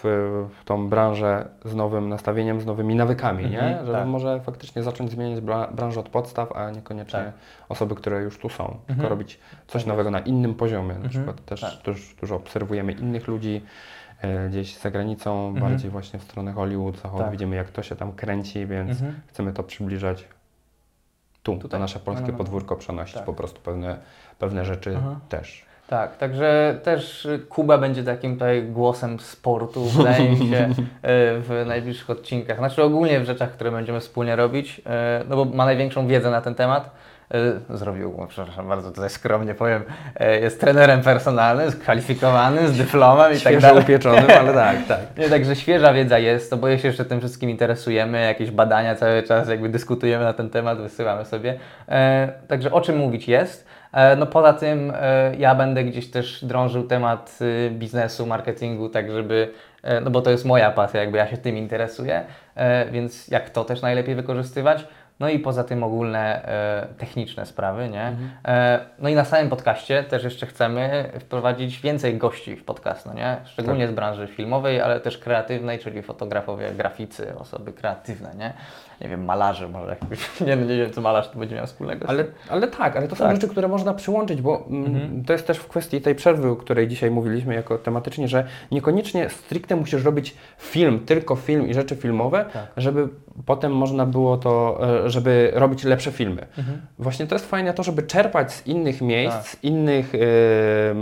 w 0.59 0.65
tą 0.65 0.89
branżę 0.89 1.47
z 1.65 1.75
nowym 1.75 2.09
nastawieniem, 2.09 2.61
z 2.61 2.65
nowymi 2.65 2.95
nawykami, 2.95 3.49
nie? 3.49 3.59
Mhm, 3.61 3.85
Żeby 3.85 3.97
tak. 3.97 4.07
może 4.07 4.39
faktycznie 4.39 4.83
zacząć 4.83 5.11
zmieniać 5.11 5.39
bra- 5.43 5.73
branżę 5.73 5.99
od 5.99 6.09
podstaw, 6.09 6.51
a 6.51 6.71
niekoniecznie 6.71 7.19
Tak. 7.19 7.31
osoby, 7.69 7.95
które 7.95 8.21
już 8.23 8.37
tu 8.39 8.49
są, 8.49 8.63
Mhm. 8.63 8.85
tylko 8.87 9.09
robić 9.09 9.39
coś 9.67 9.85
nowego 9.85 10.11
na 10.11 10.19
innym 10.19 10.55
poziomie. 10.55 10.95
Na 11.03 11.09
przykład 11.09 11.45
też 11.45 11.61
tak. 11.61 11.71
dużo 12.21 12.35
obserwujemy 12.35 12.91
innych 12.91 13.27
ludzi 13.27 13.61
e, 14.21 14.49
gdzieś 14.49 14.77
za 14.77 14.91
granicą, 14.91 15.53
bardziej 15.61 15.91
właśnie 15.91 16.19
w 16.19 16.23
stronę 16.23 16.53
Hollywood, 16.53 16.97
Zachód. 17.01 17.19
Tak. 17.21 17.31
Widzimy 17.31 17.55
jak 17.55 17.69
to 17.71 17.83
się 17.83 17.95
tam 17.95 18.11
kręci, 18.11 18.65
więc 18.65 18.91
Mhm. 18.91 19.13
chcemy 19.27 19.53
to 19.53 19.63
przybliżać 19.63 20.25
tu, 21.55 21.57
Tutaj. 21.57 21.79
na 21.79 21.83
nasze 21.83 21.99
polskie 21.99 22.21
No, 22.25 22.31
no, 22.31 22.37
no. 22.37 22.37
podwórko 22.37 22.75
przenosić 22.75 23.15
Tak. 23.15 23.25
po 23.25 23.33
prostu 23.33 23.61
pewne, 23.61 23.97
pewne 24.39 24.65
rzeczy 24.65 24.95
Aha. 24.97 25.15
też. 25.29 25.65
Tak, 25.87 26.17
także 26.17 26.79
też 26.83 27.27
Kuba 27.49 27.77
będzie 27.77 28.03
takim 28.03 28.33
tutaj 28.33 28.63
głosem 28.63 29.19
sportu, 29.19 29.83
wydaje 29.85 30.29
mi 30.29 30.37
się, 30.49 30.69
w 31.03 31.63
najbliższych 31.67 32.09
odcinkach. 32.09 32.57
Znaczy 32.57 32.83
ogólnie 32.83 33.19
w 33.19 33.25
rzeczach, 33.25 33.51
które 33.51 33.71
będziemy 33.71 33.99
wspólnie 33.99 34.35
robić, 34.35 34.79
y, 34.79 34.83
no 35.29 35.35
bo 35.35 35.45
ma 35.45 35.65
największą 35.65 36.07
wiedzę 36.07 36.31
na 36.31 36.41
ten 36.41 36.55
temat. 36.55 36.91
Y, 37.35 37.77
Zrobił, 37.77 38.25
przepraszam 38.29 38.67
bardzo, 38.67 38.91
tutaj 38.91 39.09
skromnie 39.09 39.53
powiem, 39.53 39.83
y, 40.21 40.39
jest 40.39 40.61
trenerem 40.61 41.01
personalnym, 41.01 41.71
skwalifikowany, 41.71 42.67
z 42.67 42.77
dyplomem 42.77 43.33
i 43.33 43.39
tak 43.39 43.59
dalej. 43.59 43.83
upieczonym, 43.83 44.25
ale 44.39 44.53
tak, 44.53 44.77
tak. 44.87 44.99
Nie, 45.17 45.29
także 45.29 45.55
świeża 45.55 45.93
wiedza 45.93 46.19
jest, 46.19 46.49
to 46.49 46.57
boję 46.57 46.79
się, 46.79 46.91
że 46.91 47.05
tym 47.05 47.19
wszystkim 47.19 47.49
interesujemy, 47.49 48.21
jakieś 48.21 48.51
badania 48.51 48.95
cały 48.95 49.23
czas 49.23 49.49
jakby 49.49 49.69
dyskutujemy 49.69 50.23
na 50.23 50.33
ten 50.33 50.49
temat, 50.49 50.81
wysyłamy 50.81 51.25
sobie. 51.25 51.59
E, 51.89 52.33
także 52.47 52.71
o 52.71 52.81
czym 52.81 52.97
mówić 52.97 53.27
jest. 53.27 53.67
E, 53.93 54.15
no 54.15 54.25
poza 54.25 54.53
tym 54.53 54.93
e, 54.95 55.35
ja 55.37 55.55
będę 55.55 55.83
gdzieś 55.83 56.11
też 56.11 56.45
drążył 56.45 56.83
temat 56.83 57.39
y, 57.41 57.69
biznesu, 57.71 58.25
marketingu, 58.25 58.89
tak 58.89 59.11
żeby, 59.11 59.51
e, 59.83 60.01
no 60.01 60.11
bo 60.11 60.21
to 60.21 60.31
jest 60.31 60.45
moja 60.45 60.71
pasja, 60.71 61.01
jakby 61.01 61.17
ja 61.17 61.27
się 61.27 61.37
tym 61.37 61.57
interesuję, 61.57 62.23
e, 62.55 62.85
więc 62.91 63.27
jak 63.27 63.49
to 63.49 63.63
też 63.65 63.81
najlepiej 63.81 64.15
wykorzystywać. 64.15 64.87
No 65.19 65.29
i 65.29 65.39
poza 65.39 65.63
tym 65.63 65.83
ogólne 65.83 66.45
e, 66.45 66.87
techniczne 66.97 67.45
sprawy, 67.45 67.89
nie? 67.89 68.15
E, 68.45 68.79
no 68.99 69.09
i 69.09 69.15
na 69.15 69.25
samym 69.25 69.49
podcaście 69.49 70.03
też 70.03 70.23
jeszcze 70.23 70.45
chcemy 70.45 71.11
wprowadzić 71.19 71.81
więcej 71.81 72.17
gości 72.17 72.55
w 72.55 72.63
podcast, 72.63 73.05
no 73.05 73.13
nie? 73.13 73.37
Szczególnie 73.45 73.87
z 73.87 73.91
branży 73.91 74.27
filmowej, 74.27 74.81
ale 74.81 74.99
też 74.99 75.17
kreatywnej, 75.17 75.79
czyli 75.79 76.01
fotografowie, 76.01 76.71
graficy, 76.71 77.35
osoby 77.37 77.73
kreatywne, 77.73 78.35
nie? 78.37 78.53
Nie 79.01 79.09
wiem, 79.09 79.25
malarze 79.25 79.67
może, 79.67 79.95
nie, 80.47 80.55
nie 80.55 80.77
wiem 80.77 80.91
co 80.91 81.01
malarz 81.01 81.29
tu 81.29 81.39
będzie 81.39 81.55
miał 81.55 81.65
wspólnego 81.65 82.09
Ale, 82.09 82.25
ale 82.49 82.67
tak, 82.67 82.97
ale 82.97 83.07
to 83.07 83.15
są 83.15 83.23
Tak. 83.25 83.35
rzeczy, 83.35 83.47
które 83.47 83.67
można 83.67 83.93
przyłączyć, 83.93 84.41
bo 84.41 84.65
mm, 84.69 85.23
to 85.25 85.33
jest 85.33 85.47
też 85.47 85.57
w 85.57 85.67
kwestii 85.67 86.01
tej 86.01 86.15
przerwy, 86.15 86.49
o 86.49 86.55
której 86.55 86.87
dzisiaj 86.87 87.11
mówiliśmy 87.11 87.55
jako 87.55 87.77
tematycznie, 87.77 88.27
że 88.27 88.43
niekoniecznie 88.71 89.29
stricte 89.29 89.75
musisz 89.75 90.03
robić 90.03 90.35
film, 90.57 90.99
tylko 91.05 91.35
film 91.35 91.67
i 91.67 91.73
rzeczy 91.73 91.95
filmowe, 91.95 92.45
Tak. 92.53 92.67
żeby 92.77 93.07
potem 93.45 93.71
można 93.75 94.05
było 94.05 94.37
to, 94.37 94.79
e, 95.05 95.06
żeby 95.09 95.51
robić 95.53 95.83
lepsze 95.83 96.11
filmy. 96.11 96.47
Mhm. 96.57 96.81
Właśnie 96.99 97.27
to 97.27 97.35
jest 97.35 97.49
fajne 97.49 97.73
to, 97.73 97.83
żeby 97.83 98.03
czerpać 98.03 98.51
z 98.53 98.67
innych 98.67 99.01
miejsc, 99.01 99.35
Tak. 99.37 99.47
z 99.47 99.63
innych 99.63 100.13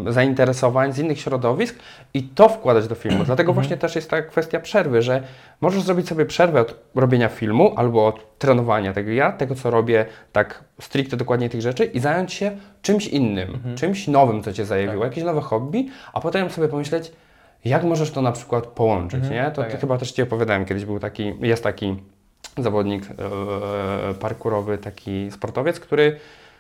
e, 0.08 0.12
zainteresowań, 0.13 0.94
z 0.94 1.00
innych 1.00 1.20
środowisk 1.20 1.76
i 2.13 2.24
to 2.24 2.50
wkładać 2.50 2.88
do 2.88 2.96
filmu. 2.96 3.24
Dlatego 3.24 3.50
Mhm. 3.52 3.54
właśnie 3.63 3.78
też 3.78 3.96
jest 3.96 4.10
ta 4.10 4.22
kwestia 4.22 4.60
przerwy, 4.60 5.02
że 5.02 5.24
możesz 5.62 5.82
zrobić 5.84 6.08
sobie 6.08 6.26
przerwę 6.26 6.62
od 6.62 6.76
robienia 6.96 7.30
filmu 7.30 7.74
albo 7.76 8.08
od 8.08 8.38
trenowania 8.39 8.94
tego 8.94 9.12
ja, 9.12 9.32
tego 9.32 9.56
co 9.56 9.70
robię, 9.72 10.06
tak 10.32 10.63
stricte 10.82 11.18
dokładnie 11.18 11.50
tych 11.50 11.62
rzeczy 11.62 11.86
i 11.86 12.00
zająć 12.00 12.34
się 12.34 12.52
czymś 12.82 13.08
innym, 13.08 13.50
Mhm. 13.54 13.78
czymś 13.78 14.08
nowym, 14.08 14.44
co 14.44 14.54
Cię 14.54 14.65
zajawiło, 14.65 15.04
Tak. 15.04 15.12
jakieś 15.12 15.24
nowe 15.24 15.41
hobby, 15.41 15.88
a 16.13 16.22
potem 16.22 16.50
sobie 16.50 16.68
pomyśleć, 16.68 17.12
jak 17.65 17.84
możesz 17.84 18.12
to 18.12 18.22
na 18.22 18.32
przykład 18.32 18.68
połączyć, 18.68 19.24
Mhm, 19.24 19.34
nie? 19.46 19.52
To, 19.52 19.62
tak 19.62 19.72
to 19.72 19.78
chyba 19.78 19.98
też 19.98 20.12
Ci 20.12 20.22
opowiadałem, 20.22 20.65
kiedyś 20.65 20.86
był 20.86 21.00
taki, 21.00 21.34
jest 21.41 21.63
taki 21.63 21.96
zawodnik 22.58 23.04
e, 23.12 24.13
parkurowy, 24.13 24.78
taki 24.78 25.32
sportowiec, 25.32 25.80
który 25.80 26.20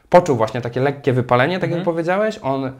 poczuł 0.09 0.37
właśnie 0.37 0.61
takie 0.61 0.79
lekkie 0.81 1.13
wypalenie, 1.13 1.55
tak 1.55 1.63
Mhm. 1.63 1.79
jak 1.79 1.85
powiedziałeś, 1.85 2.39
on 2.41 2.65
e, 2.65 2.71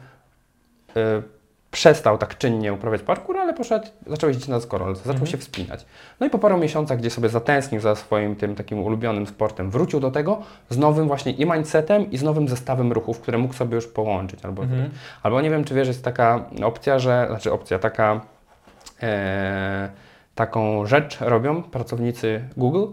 przestał 1.70 2.18
tak 2.18 2.38
czynnie 2.38 2.72
uprawiać 2.72 3.02
parkour, 3.02 3.36
ale 3.38 3.54
poszedł, 3.54 3.86
zaczął 4.06 4.28
jeździć 4.30 4.48
na 4.48 4.56
deskorolce, 4.56 4.98
zaczął 4.98 5.12
Mhm. 5.12 5.26
się 5.26 5.36
wspinać. 5.38 5.86
No 6.20 6.26
i 6.26 6.30
po 6.30 6.38
paru 6.38 6.58
miesiącach, 6.58 6.98
gdzie 6.98 7.10
sobie 7.10 7.28
zatęsknił 7.28 7.80
za 7.80 7.94
swoim 7.94 8.36
tym 8.36 8.54
takim 8.54 8.78
ulubionym 8.82 9.26
sportem, 9.26 9.70
wrócił 9.70 10.00
do 10.00 10.10
tego 10.10 10.42
z 10.70 10.78
nowym 10.78 11.06
właśnie 11.08 11.32
i 11.32 11.46
mindsetem 11.46 12.10
i 12.10 12.18
z 12.18 12.22
nowym 12.22 12.48
zestawem 12.48 12.92
ruchów, 12.92 13.20
które 13.20 13.38
mógł 13.38 13.54
sobie 13.54 13.74
już 13.74 13.86
połączyć. 13.86 14.44
Albo, 14.44 14.62
Mhm. 14.62 14.90
albo 15.22 15.40
nie 15.40 15.50
wiem, 15.50 15.64
czy 15.64 15.74
wiesz, 15.74 15.88
jest 15.88 16.04
taka 16.04 16.44
opcja, 16.64 16.98
że, 16.98 17.26
znaczy 17.30 17.52
opcja, 17.52 17.78
taka 17.78 18.20
e, 19.02 19.88
taką 20.40 20.86
rzecz 20.86 21.18
robią 21.20 21.62
pracownicy 21.62 22.44
Google, 22.56 22.84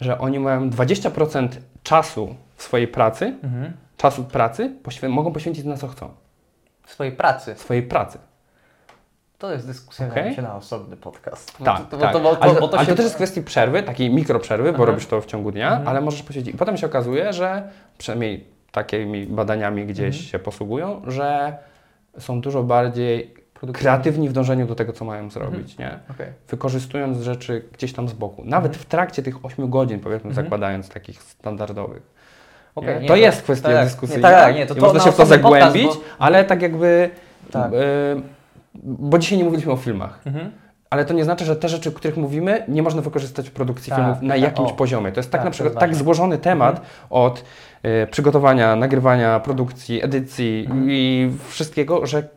że 0.00 0.18
oni 0.18 0.38
mają 0.38 0.70
20% 0.70 1.48
czasu 1.82 2.34
w 2.56 2.62
swojej 2.62 2.88
pracy, 2.88 3.34
Mhm. 3.44 3.72
czasu 3.96 4.24
pracy 4.24 4.72
poświę- 4.82 5.08
mogą 5.08 5.32
poświęcić 5.32 5.64
na 5.64 5.76
co 5.76 5.88
chcą. 5.88 6.08
swojej 6.86 7.12
pracy. 7.12 7.54
Swojej 7.54 7.82
pracy. 7.82 8.18
To 9.38 9.52
jest 9.52 9.66
dyskusja 9.66 10.34
się 10.34 10.42
na 10.42 10.56
osobny 10.56 10.96
podcast. 10.96 11.56
Bo 11.58 11.64
Tak, 11.64 11.88
to, 11.88 11.98
tak. 11.98 12.12
Bo, 12.12 12.18
to, 12.18 12.24
bo, 12.36 12.42
ale, 12.42 12.60
bo 12.60 12.68
to 12.68 12.76
ale 12.78 12.86
się... 12.86 12.92
to 12.92 12.96
też 12.96 13.04
jest 13.04 13.14
kwestia 13.16 13.42
przerwy, 13.42 13.82
takiej 13.82 14.10
mikroprzerwy, 14.10 14.72
bo 14.72 14.76
Aha. 14.76 14.84
robisz 14.86 15.06
to 15.06 15.20
w 15.20 15.26
ciągu 15.26 15.50
dnia, 15.52 15.68
Mhm. 15.68 15.88
ale 15.88 16.00
możesz 16.00 16.22
poświęcić. 16.22 16.54
I 16.54 16.58
potem 16.58 16.76
się 16.76 16.86
okazuje, 16.86 17.32
że 17.32 17.68
przynajmniej 17.98 18.46
takimi 18.72 19.26
badaniami 19.26 19.86
gdzieś 19.86 20.16
Mhm. 20.16 20.24
się 20.30 20.38
posługują, 20.38 21.02
że 21.06 21.56
są 22.18 22.40
dużo 22.40 22.62
bardziej. 22.62 23.34
Kreatywni 23.72 24.28
w 24.28 24.32
dążeniu 24.32 24.66
do 24.66 24.74
tego, 24.74 24.92
co 24.92 25.04
mają 25.04 25.30
zrobić, 25.30 25.78
nie? 25.78 25.98
Okej. 26.10 26.26
Wykorzystując 26.48 27.18
rzeczy 27.18 27.64
gdzieś 27.72 27.92
tam 27.92 28.08
z 28.08 28.12
boku. 28.12 28.42
Nawet 28.44 28.76
w 28.76 28.84
trakcie 28.84 29.22
tych 29.22 29.44
8 29.44 29.70
godzin, 29.70 30.00
powiedzmy, 30.00 30.30
Mhm. 30.30 30.44
zakładając 30.46 30.88
takich 30.88 31.22
standardowych. 31.22 32.02
Okej, 32.74 32.94
nie? 32.94 33.00
nie, 33.02 33.08
to 33.08 33.16
jest 33.16 33.42
kwestia 33.42 33.68
tak, 33.68 33.84
dyskusyjna. 33.84 34.28
Nie, 34.30 34.34
tak, 34.36 34.56
nie, 34.56 34.66
to, 34.66 34.74
to 34.74 34.80
można 34.80 34.98
na 34.98 35.04
się 35.04 35.12
w 35.12 35.16
to 35.16 35.22
osobny 35.22 35.42
podcast, 35.42 35.72
zagłębić, 35.72 35.96
bo- 35.96 36.04
ale 36.18 36.44
tak 36.44 36.62
jakby. 36.62 37.10
Tak. 37.50 37.72
y, 37.72 37.76
bo 38.84 39.18
dzisiaj 39.18 39.38
nie 39.38 39.44
mówiliśmy 39.44 39.72
o 39.72 39.76
filmach. 39.76 40.20
Mhm. 40.26 40.50
Ale 40.90 41.04
to 41.04 41.14
nie 41.14 41.24
znaczy, 41.24 41.44
że 41.44 41.56
te 41.56 41.68
rzeczy, 41.68 41.88
o 41.88 41.92
których 41.92 42.16
mówimy, 42.16 42.64
nie 42.68 42.82
można 42.82 43.02
wykorzystać 43.02 43.48
w 43.48 43.52
produkcji 43.52 43.90
Tak, 43.90 43.98
filmów 43.98 44.22
na 44.22 44.34
tak, 44.34 44.42
jakimś 44.42 44.70
o. 44.70 44.74
poziomie. 44.74 45.12
To 45.12 45.20
jest 45.20 45.30
tak, 45.30 45.40
Tak, 45.40 45.44
na 45.44 45.50
to 45.50 45.54
przykład 45.54 45.78
tak 45.80 45.94
złożony 45.94 46.38
temat 46.38 46.80
od 47.10 47.44
y, 48.02 48.06
przygotowania, 48.10 48.76
nagrywania, 48.76 49.40
produkcji, 49.40 50.04
edycji 50.04 50.64
Mhm. 50.70 50.90
i 50.90 51.30
wszystkiego, 51.48 52.06
że 52.06 52.28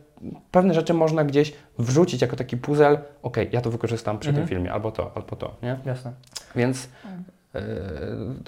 pewne 0.50 0.74
rzeczy 0.74 0.94
można 0.94 1.24
gdzieś 1.24 1.52
wrzucić 1.78 2.22
jako 2.22 2.36
taki 2.36 2.56
puzzle. 2.56 2.98
Okej, 3.22 3.48
ja 3.52 3.60
to 3.60 3.70
wykorzystam 3.70 4.18
przy 4.18 4.28
Mhm. 4.30 4.46
tym 4.46 4.56
filmie, 4.56 4.72
albo 4.72 4.92
to, 4.92 5.10
albo 5.14 5.36
to, 5.36 5.54
nie? 5.62 5.78
Jasne. 5.84 6.12
Więc 6.56 6.84
y, 6.84 7.60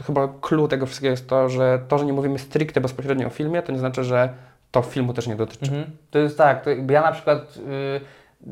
chyba 0.07 0.29
clue 0.41 0.69
tego 0.69 0.87
wszystkiego 0.87 1.11
jest 1.11 1.29
to, 1.29 1.49
że 1.49 1.79
to, 1.89 1.99
że 1.99 2.05
nie 2.05 2.13
mówimy 2.13 2.39
stricte 2.39 2.81
bezpośrednio 2.81 3.27
o 3.27 3.31
filmie, 3.31 3.63
to 3.63 3.73
nie 3.73 3.79
znaczy, 3.79 4.05
że 4.05 4.29
to 4.71 4.83
filmu 4.83 5.13
też 5.15 5.27
nie 5.27 5.37
dotyczy. 5.37 5.65
Mhm. 5.65 5.85
To 6.11 6.19
jest 6.19 6.39
tak, 6.39 6.65
to 6.65 6.71
ja 6.91 7.03
na 7.03 7.13
przykład 7.13 7.57
y, 7.57 8.01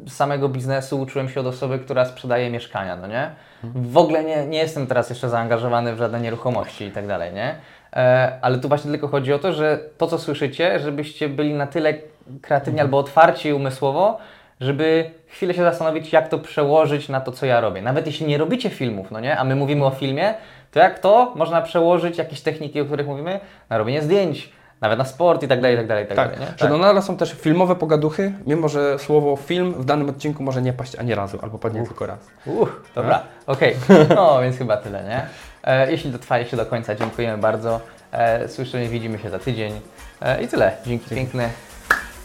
z 0.09 0.13
samego 0.13 0.49
biznesu 0.49 1.01
uczyłem 1.01 1.29
się 1.29 1.41
od 1.41 1.47
osoby, 1.47 1.79
która 1.79 2.05
sprzedaje 2.05 2.51
mieszkania, 2.51 2.97
no 2.97 3.07
nie? 3.07 3.31
W 3.65 3.97
ogóle 3.97 4.25
nie, 4.25 4.47
nie 4.47 4.59
jestem 4.59 4.87
teraz 4.87 5.11
jeszcze 5.11 5.29
zaangażowany 5.29 5.95
w 5.95 5.99
żadne 5.99 6.21
nieruchomości 6.21 6.85
i 6.85 6.91
tak 6.91 7.07
dalej, 7.07 7.35
nie? 7.35 7.55
E, 7.93 8.39
ale 8.43 8.59
tu 8.59 8.69
właśnie 8.69 8.91
tylko 8.91 9.09
chodzi 9.09 9.33
o 9.33 9.39
to, 9.39 9.53
że 9.53 9.79
to, 9.99 10.07
co 10.07 10.19
słyszycie, 10.19 10.79
żebyście 10.79 11.29
byli 11.29 11.55
na 11.55 11.67
tyle 11.67 11.95
kreatywni 12.43 12.81
albo 12.81 12.99
otwarci 12.99 13.53
umysłowo, 13.53 14.19
żeby 14.61 15.11
chwilę 15.27 15.55
się 15.55 15.63
zastanowić, 15.63 16.13
jak 16.13 16.29
to 16.29 16.39
przełożyć 16.39 17.09
na 17.09 17.21
to, 17.21 17.33
co 17.33 17.47
ja 17.47 17.61
robię. 17.61 17.83
Nawet 17.83 18.07
jeśli 18.07 18.27
nie 18.27 18.39
robicie 18.39 18.71
filmów, 18.71 19.11
no 19.11 19.21
nie? 19.21 19.39
A 19.39 19.45
my 19.45 19.57
mówimy 19.57 19.85
o 19.85 19.91
filmie, 19.91 20.35
to 20.73 20.79
jak 20.79 20.99
to 20.99 21.33
można 21.37 21.63
przełożyć 21.63 22.19
jakieś 22.19 22.41
techniki, 22.41 22.81
o 22.81 22.85
których 22.85 23.07
mówimy, 23.07 23.41
na 23.71 23.79
robienie 23.79 24.03
zdjęć, 24.03 24.53
nawet 24.81 24.99
na 24.99 25.05
sport 25.05 25.43
i 25.43 25.49
tak 25.49 25.61
dalej, 25.61 25.75
i 25.77 25.79
tak 25.79 25.87
dalej, 25.87 26.05
i 26.05 26.09
tak, 26.09 26.17
Tak, 26.17 26.31
dalej, 26.31 26.47
nie? 26.53 26.59
że 26.59 26.69
no 26.69 26.79
nadal 26.79 27.03
są 27.03 27.17
też 27.17 27.33
filmowe 27.33 27.77
pogaduchy, 27.77 28.33
mimo 28.47 28.69
że 28.69 28.99
słowo 28.99 29.37
film 29.37 29.73
w 29.73 29.85
danym 29.85 30.09
odcinku 30.09 30.43
może 30.43 30.63
nie 30.63 30.73
paść 30.73 30.97
ani 30.97 31.15
razu, 31.15 31.39
albo 31.43 31.59
padnie 31.59 31.83
tylko 31.85 32.07
raz. 32.07 32.19
Uff, 32.47 32.91
dobra, 32.95 33.23
okej. 33.47 33.77
No, 34.17 34.43
więc 34.43 34.57
chyba 34.59 34.77
tyle, 34.77 35.05
nie? 35.05 35.27
E, 35.65 35.91
jeśli 35.91 36.11
dotrwaliście 36.11 36.57
do 36.57 36.67
końca, 36.67 36.95
dziękujemy 36.95 37.39
bardzo. 37.39 37.81
E, 38.13 38.49
słyszymy, 38.49 38.89
widzimy 38.89 39.19
się 39.19 39.31
za 39.31 39.39
tydzień. 39.39 39.81
E, 40.23 40.43
I 40.43 40.49
tyle. 40.49 40.73
Dzięki 40.87 41.15
piękne. 41.15 41.49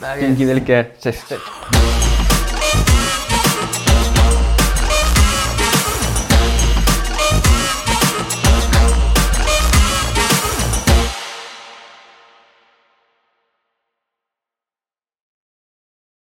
Tak 0.02 0.22
jest. 0.22 0.38
wielkie, 0.38 0.86
cześć. 1.02 1.20
Cześć. 1.26 1.42